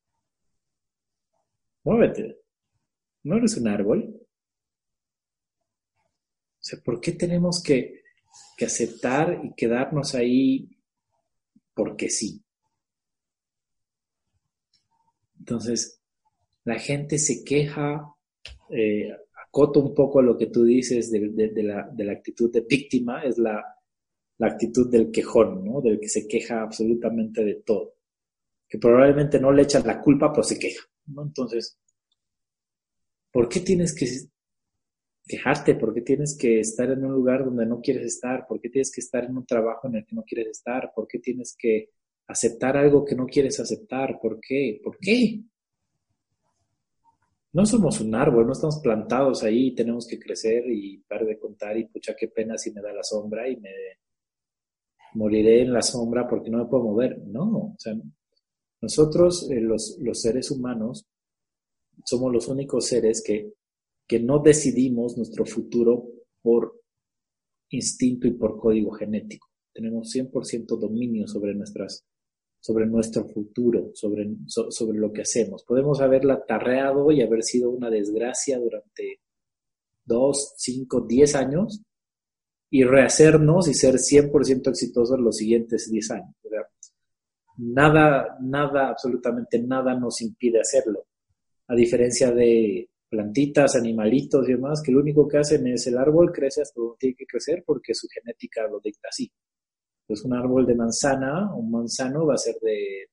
[1.84, 2.40] muévete.
[3.24, 4.14] No eres un árbol.
[6.58, 8.02] O sea, ¿por qué tenemos que,
[8.56, 10.76] que aceptar y quedarnos ahí
[11.74, 12.44] porque sí?
[15.38, 16.01] Entonces,
[16.64, 18.14] la gente se queja,
[18.70, 19.10] eh,
[19.46, 23.62] acoto un poco lo que tú dices de, la, actitud de víctima, es la,
[24.40, 25.80] actitud del quejón, ¿no?
[25.80, 27.94] Del que se queja absolutamente de todo.
[28.68, 31.22] Que probablemente no le echan la culpa, pero se queja, ¿no?
[31.22, 31.78] Entonces,
[33.30, 34.06] ¿por qué tienes que
[35.26, 35.76] quejarte?
[35.76, 38.46] ¿Por qué tienes que estar en un lugar donde no quieres estar?
[38.46, 40.92] ¿Por qué tienes que estar en un trabajo en el que no quieres estar?
[40.94, 41.90] ¿Por qué tienes que
[42.26, 44.18] aceptar algo que no quieres aceptar?
[44.20, 44.80] ¿Por qué?
[44.82, 45.42] ¿Por qué?
[47.52, 51.76] No somos un árbol, no estamos plantados ahí, tenemos que crecer y parar de contar
[51.76, 53.70] y pucha, qué pena si me da la sombra y me
[55.14, 57.18] moriré en la sombra porque no me puedo mover.
[57.26, 57.94] No, o sea,
[58.80, 61.06] nosotros, eh, los, los, seres humanos,
[62.04, 63.52] somos los únicos seres que,
[64.08, 66.08] que no decidimos nuestro futuro
[66.40, 66.80] por
[67.70, 69.48] instinto y por código genético.
[69.74, 72.06] Tenemos 100% dominio sobre nuestras
[72.62, 75.64] sobre nuestro futuro, sobre, sobre lo que hacemos.
[75.64, 79.20] Podemos haberla tarreado y haber sido una desgracia durante
[80.04, 81.82] dos, cinco, diez años
[82.70, 86.36] y rehacernos y ser 100% exitosos los siguientes diez años.
[87.58, 91.06] Nada, nada, absolutamente nada nos impide hacerlo.
[91.66, 96.30] A diferencia de plantitas, animalitos y demás, que lo único que hacen es el árbol
[96.32, 99.30] crece hasta donde tiene que crecer porque su genética lo dicta así.
[100.06, 103.08] Pues un árbol de manzana, un manzano va a ser de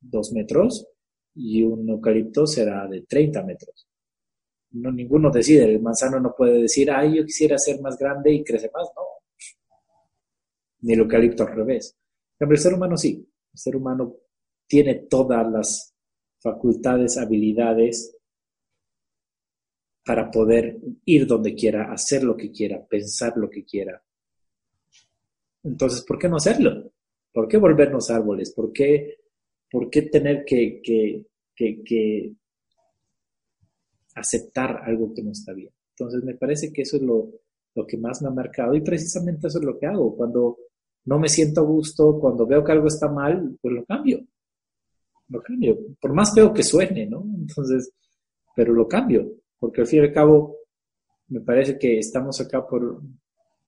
[0.00, 0.86] 2 metros
[1.34, 3.86] y un eucalipto será de 30 metros.
[4.72, 8.42] No, ninguno decide, el manzano no puede decir, ay, yo quisiera ser más grande y
[8.42, 9.02] crece más, no.
[10.80, 11.96] Ni el eucalipto al revés.
[12.38, 14.16] El ser humano sí, el ser humano
[14.66, 15.94] tiene todas las
[16.40, 18.16] facultades, habilidades
[20.04, 24.03] para poder ir donde quiera, hacer lo que quiera, pensar lo que quiera,
[25.64, 26.92] entonces, ¿por qué no hacerlo?
[27.32, 28.52] ¿Por qué volvernos árboles?
[28.54, 29.18] ¿Por qué,
[29.70, 32.32] por qué tener que, que, que,
[34.14, 35.70] aceptar algo que no está bien?
[35.96, 37.30] Entonces, me parece que eso es lo,
[37.74, 40.14] lo que más me ha marcado y precisamente eso es lo que hago.
[40.14, 40.58] Cuando
[41.06, 44.20] no me siento a gusto, cuando veo que algo está mal, pues lo cambio.
[45.28, 45.78] Lo cambio.
[46.00, 47.24] Por más feo que suene, ¿no?
[47.38, 47.90] Entonces,
[48.54, 49.32] pero lo cambio.
[49.58, 50.58] Porque al fin y al cabo,
[51.28, 53.02] me parece que estamos acá por,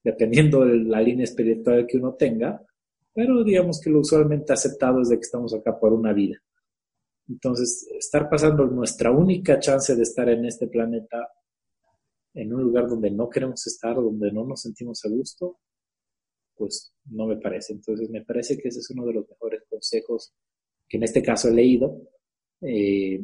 [0.06, 2.64] dependiendo de la línea espiritual que uno tenga,
[3.12, 6.36] pero digamos que lo usualmente aceptado es de que estamos acá por una vida.
[7.28, 11.28] Entonces, estar pasando nuestra única chance de estar en este planeta,
[12.34, 15.58] en un lugar donde no queremos estar, donde no nos sentimos a gusto,
[16.54, 17.72] pues no me parece.
[17.72, 20.32] Entonces, me parece que ese es uno de los mejores consejos
[20.88, 22.00] que en este caso he leído,
[22.60, 23.20] eh,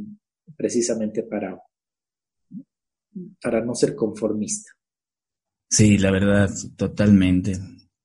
[0.57, 1.62] precisamente para,
[3.41, 4.72] para no ser conformista.
[5.73, 7.55] Sí, la verdad, totalmente.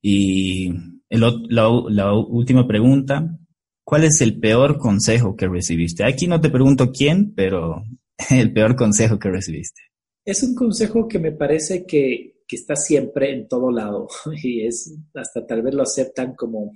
[0.02, 0.72] Y
[1.10, 3.38] la, última pregunta,
[3.84, 6.06] ¿cuál es el peor consejo que recibiste?
[6.06, 7.84] Aquí no te pregunto quién, pero
[8.30, 9.82] el peor consejo que recibiste.
[10.24, 14.08] Es un consejo que me parece que, que está siempre en todo lado
[14.42, 16.72] y es hasta tal vez lo aceptan como,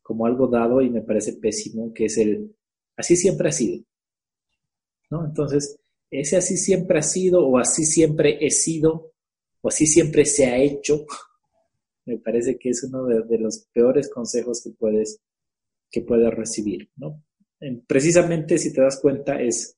[0.00, 2.54] como algo dado y me parece pésimo, que es el
[2.96, 3.82] así siempre ha sido.
[5.10, 5.24] ¿No?
[5.26, 5.76] Entonces,
[6.08, 9.09] ese así siempre ha sido o así siempre he sido
[9.62, 11.06] o así siempre se ha hecho,
[12.06, 15.20] me parece que es uno de, los peores consejos que puedes,
[15.90, 17.22] que puedes recibir, ¿no?
[17.86, 19.76] precisamente, si te das cuenta, es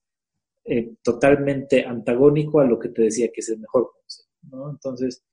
[0.64, 4.70] eh, totalmente antagónico a lo que te decía que es el mejor consejo, ¿no?
[4.70, 5.24] Entonces,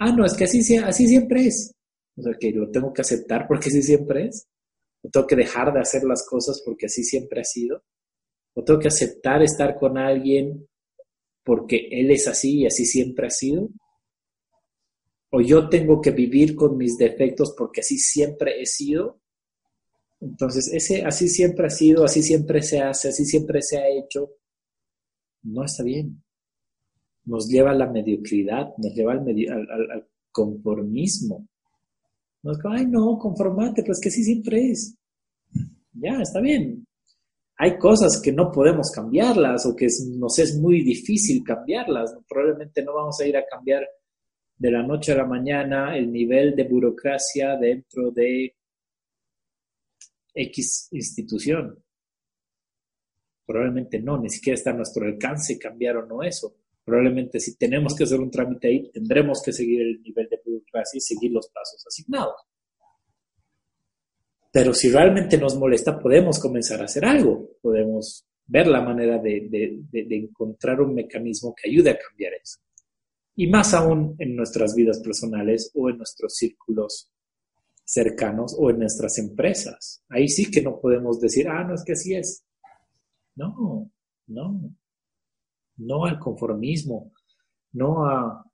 [0.00, 1.72] ah, no, es que así, así siempre es.
[2.16, 4.48] O sea, que lo tengo que aceptar porque así siempre es.
[5.02, 7.84] O tengo que dejar de hacer las cosas porque así siempre ha sido.
[8.54, 10.68] O tengo que aceptar estar con alguien
[11.44, 13.68] porque él es así y así siempre ha sido.
[15.34, 19.18] O yo tengo que vivir con mis defectos porque así siempre he sido.
[20.20, 24.30] Entonces, ese así siempre ha sido, así siempre se hace, así siempre se ha hecho,
[25.44, 26.22] no está bien.
[27.24, 31.48] Nos lleva a la mediocridad, nos lleva al, al conformismo.
[32.42, 34.96] No es como, ay, no, conformate, pues que sí siempre es.
[35.94, 36.86] Ya, está bien.
[37.56, 42.14] Hay cosas que no podemos cambiarlas o que nos es muy difícil cambiarlas.
[42.28, 43.86] Probablemente no vamos a ir a cambiar
[44.62, 48.54] de la noche a la mañana el nivel de burocracia dentro de
[50.32, 51.82] X institución.
[53.44, 56.54] Probablemente no, ni siquiera está a nuestro alcance cambiar o no eso.
[56.84, 60.96] Probablemente si tenemos que hacer un trámite ahí, tendremos que seguir el nivel de burocracia
[60.96, 62.40] y seguir los pasos asignados.
[64.52, 67.56] Pero si realmente nos molesta, podemos comenzar a hacer algo.
[67.60, 72.60] Podemos ver la manera de, encontrar un mecanismo que ayude a cambiar eso.
[73.34, 77.10] Y más aún en nuestras vidas personales o en nuestros círculos
[77.84, 80.04] cercanos o en nuestras empresas.
[80.08, 82.44] Ahí sí que no podemos decir, ah, no es que así es.
[83.34, 83.90] No,
[84.26, 84.74] no
[85.78, 87.12] no al conformismo,
[87.72, 88.44] no a...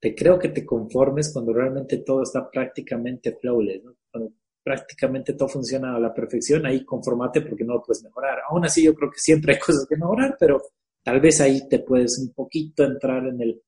[0.00, 5.94] Te creo que te conformes cuando realmente todo está prácticamente flawless, cuando prácticamente todo funciona
[5.94, 8.38] a la perfección, ahí conformate porque no lo puedes mejorar.
[8.48, 10.62] Aún así yo creo que siempre hay cosas que mejorar, pero
[11.02, 13.62] tal vez ahí te puedes un poquito entrar en el,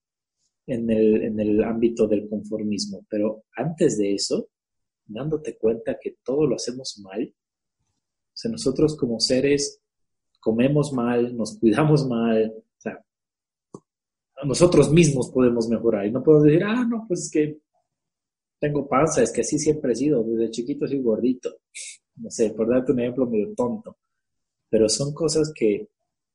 [0.66, 3.04] en el, en el ámbito del conformismo.
[3.08, 4.48] Pero antes de eso,
[5.06, 9.80] dándote cuenta que todo lo hacemos mal, o sea, nosotros como seres
[10.40, 13.04] comemos mal, nos cuidamos mal, o sea,
[14.44, 17.58] nosotros mismos podemos mejorar y no podemos decir, ah, no, pues es que
[18.58, 21.58] tengo panza, es que así siempre he sido, desde chiquito soy gordito,
[22.16, 23.98] no sé, por darte un ejemplo medio tonto,
[24.68, 25.88] pero son cosas que,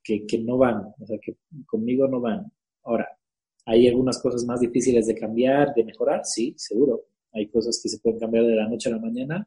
[0.08, 1.36] que, que no van, o sea, que
[1.66, 2.50] conmigo no van.
[2.84, 3.10] Ahora,
[3.66, 6.22] ¿hay algunas cosas más difíciles de cambiar, de mejorar?
[6.24, 7.08] Sí, seguro.
[7.34, 9.46] Hay cosas que se pueden cambiar de la noche a la mañana,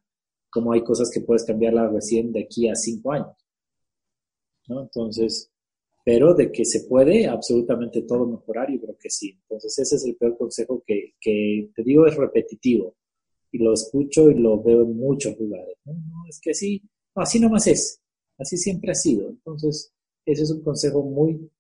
[0.51, 3.35] como hay cosas que puedes cambiarla recién de aquí a cinco años.
[4.69, 5.51] Entonces,
[6.05, 9.39] pero de que se puede absolutamente todo mejorar, yo creo que sí.
[9.43, 11.15] Entonces, ese es el peor consejo que,
[11.75, 12.97] te digo, es repetitivo.
[13.51, 15.77] Y lo escucho y lo veo en muchos lugares.
[15.87, 15.95] No,
[16.29, 16.83] es que así,
[17.17, 18.01] no, así nomás es.
[18.39, 19.31] Así siempre ha sido.
[19.31, 19.93] Entonces,
[20.33, 21.51] ese es un consejo muy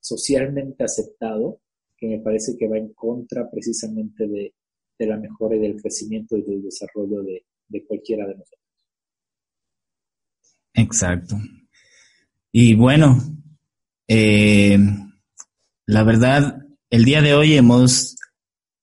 [0.00, 1.60] socialmente aceptado
[1.96, 4.54] que me parece que va en contra precisamente de,
[4.98, 8.60] la mejora y del crecimiento y del desarrollo de, de cualquiera de nosotros.
[10.74, 11.36] Exacto.
[12.52, 13.18] Y bueno,
[14.08, 14.78] eh,
[15.86, 16.58] la verdad,
[16.90, 18.16] el día de hoy hemos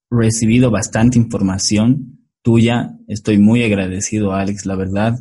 [0.09, 2.97] recibido bastante información tuya.
[3.07, 5.19] Estoy muy agradecido, Alex, la verdad.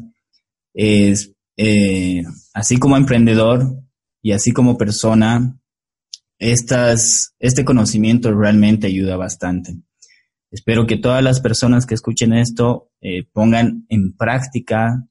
[0.74, 2.22] Es, eh,
[2.54, 3.79] así como emprendedor
[4.22, 5.58] y así como persona,
[6.38, 9.76] estas, este conocimiento realmente ayuda bastante.
[10.50, 15.06] Espero que todas las personas que escuchen esto eh, pongan en práctica,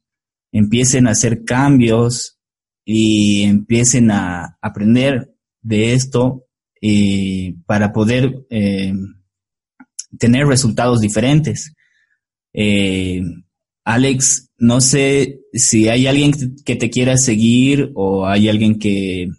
[0.51, 2.39] empiecen a hacer cambios
[2.83, 6.45] y empiecen a aprender de esto
[6.81, 8.93] eh, para poder eh,
[10.17, 11.73] tener resultados diferentes.
[13.85, 16.33] Eh, Alex, no sé si hay alguien
[16.65, 19.29] que te quiera seguir o hay alguien que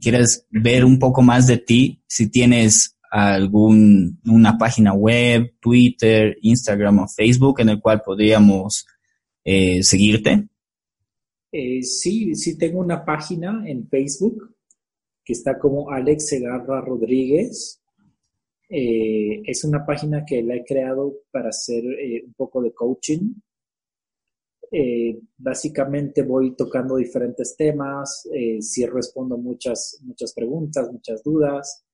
[0.00, 6.98] quieras ver un poco más de ti, si tienes algún una página web, Twitter, Instagram
[6.98, 8.84] o Facebook en el cual podríamos
[9.44, 10.48] seguirte.
[11.58, 14.54] Eh, sí, sí tengo una página en Facebook
[15.24, 17.82] que está como Alex Segarra Rodríguez.
[18.68, 23.34] Eh, es una página que la he creado para hacer eh, un poco de coaching.
[25.38, 28.28] básicamente voy tocando diferentes temas,
[28.60, 31.84] sí respondo muchas, muchas preguntas, muchas dudas.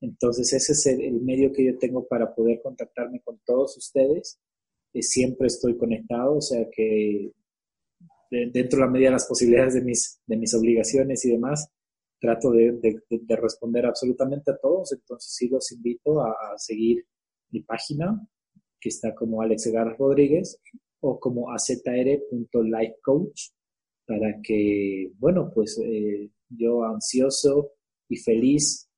[0.00, 4.38] Entonces ese es el, medio que yo tengo para poder contactarme con todos ustedes.
[5.00, 7.32] siempre estoy conectado, o sea que
[8.32, 11.68] dentro de la medida de las posibilidades de mis, de mis obligaciones y demás,
[12.22, 14.92] trato de, responder absolutamente a todos.
[14.92, 17.04] Entonces sí los invito a, seguir
[17.50, 18.24] mi página,
[18.80, 20.60] que está como Alex Egar Rodríguez,
[21.00, 23.40] o como azr.lifecoach,
[24.06, 27.72] para que, bueno, pues eh, yo ansioso
[28.08, 28.88] y feliz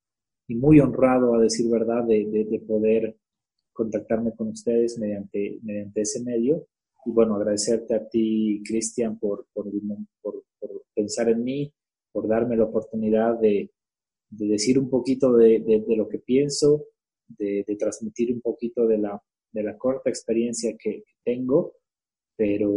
[0.47, 3.17] y muy honrado, a decir verdad, de, poder
[3.73, 6.67] contactarme con ustedes mediante, mediante ese medio
[7.05, 9.65] y bueno, agradecerte a ti, Cristian, por, por,
[10.21, 10.43] por,
[10.95, 11.71] pensar en mí,
[12.15, 13.71] por darme la oportunidad de,
[14.29, 16.85] de decir un poquito de, de, lo que pienso,
[17.27, 21.73] de, transmitir un poquito de la, de la corta experiencia que, tengo,
[22.37, 22.69] pero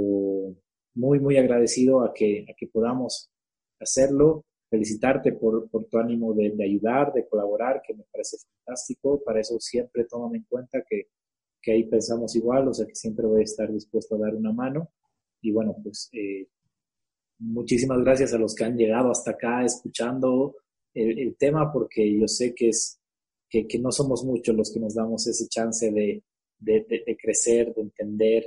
[0.95, 3.30] muy, muy agradecido a que, a que podamos
[3.78, 4.45] hacerlo.
[4.70, 9.22] Felicitarte por, por tu ánimo de, ayudar, de colaborar, que me parece fantástico.
[9.22, 11.09] Para eso siempre tómame en cuenta que
[11.61, 14.53] que ahí pensamos igual, o sea que siempre voy a estar dispuesto a dar una
[14.53, 14.91] mano.
[15.41, 16.49] Y bueno, pues eh,
[17.39, 20.57] muchísimas gracias a los que han llegado hasta acá escuchando
[20.95, 23.01] el, tema, porque yo sé que, es,
[23.49, 26.24] que, no somos muchos los que nos damos ese chance de,
[26.59, 28.45] de, crecer, de entender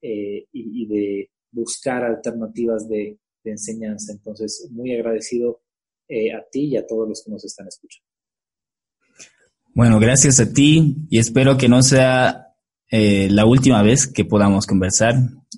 [0.00, 4.12] eh, y, de buscar alternativas de, enseñanza.
[4.12, 5.62] Entonces, muy agradecido
[6.06, 8.06] eh, a ti y a todos los que nos están escuchando.
[9.72, 12.48] Bueno, gracias a ti y espero que no sea
[12.90, 15.14] eh, la última vez que podamos conversar.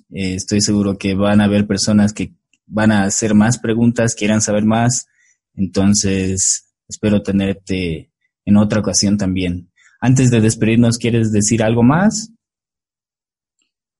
[0.09, 2.33] Estoy seguro que van a haber personas que
[2.71, 5.07] van a hacer más preguntas, quieran saber más.
[5.53, 8.11] Entonces, espero tenerte
[8.45, 9.71] en otra ocasión también.
[9.99, 12.33] Antes de despedirnos, ¿quieres decir algo más?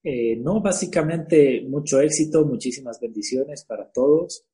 [0.04, 4.46] Eh, no, básicamente mucho éxito, muchísimas bendiciones para todos.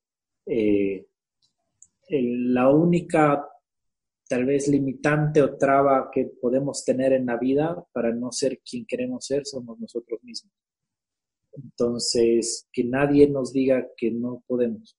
[2.10, 3.44] la única
[4.28, 8.84] tal vez limitante o traba que podemos tener en la vida para no ser quien
[8.86, 10.52] queremos ser somos nosotros mismos.
[11.62, 14.96] Entonces, que nadie nos diga que no podemos,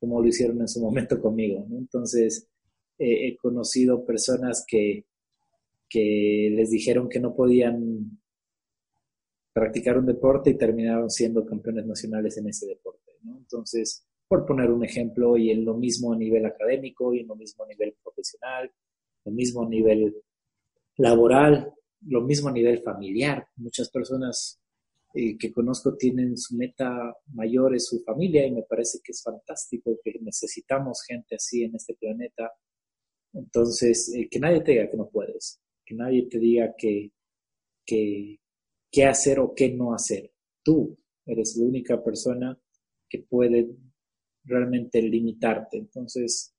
[0.00, 1.66] como lo hicieron en su momento conmigo.
[1.72, 2.48] Entonces,
[2.98, 5.06] he conocido personas que,
[5.88, 8.20] que les dijeron que no podían
[9.52, 13.12] practicar un deporte y terminaron siendo campeones nacionales en ese deporte.
[13.24, 17.36] Entonces, por poner un ejemplo, y en lo mismo a nivel académico, y en lo
[17.36, 18.72] mismo a nivel profesional,
[19.24, 20.16] lo mismo a nivel
[20.96, 21.72] laboral,
[22.06, 23.46] lo mismo a nivel familiar.
[23.56, 24.61] Muchas personas
[25.14, 29.22] eh, que conozco tienen su meta mayor es su familia y me parece que es
[29.22, 32.50] fantástico que necesitamos gente así en este planeta.
[33.34, 37.12] Entonces, eh, que nadie te diga que no puedes, que nadie te diga que,
[37.84, 38.38] que,
[38.90, 40.32] qué hacer o qué no hacer.
[40.62, 42.58] Tú eres la única persona
[43.08, 43.68] que puede
[44.44, 45.78] realmente limitarte.
[45.78, 46.54] Entonces,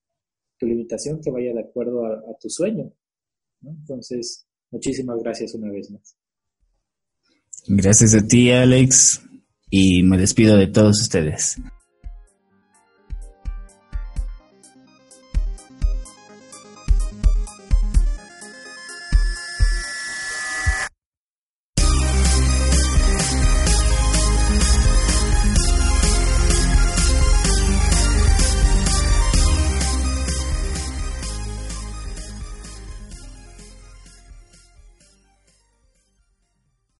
[0.58, 2.92] tu limitación que vaya de acuerdo a, tu sueño.
[3.62, 6.18] Entonces, muchísimas gracias una vez más.
[7.68, 9.22] Gracias a ti, Alex,
[9.70, 11.58] y me despido de todos ustedes.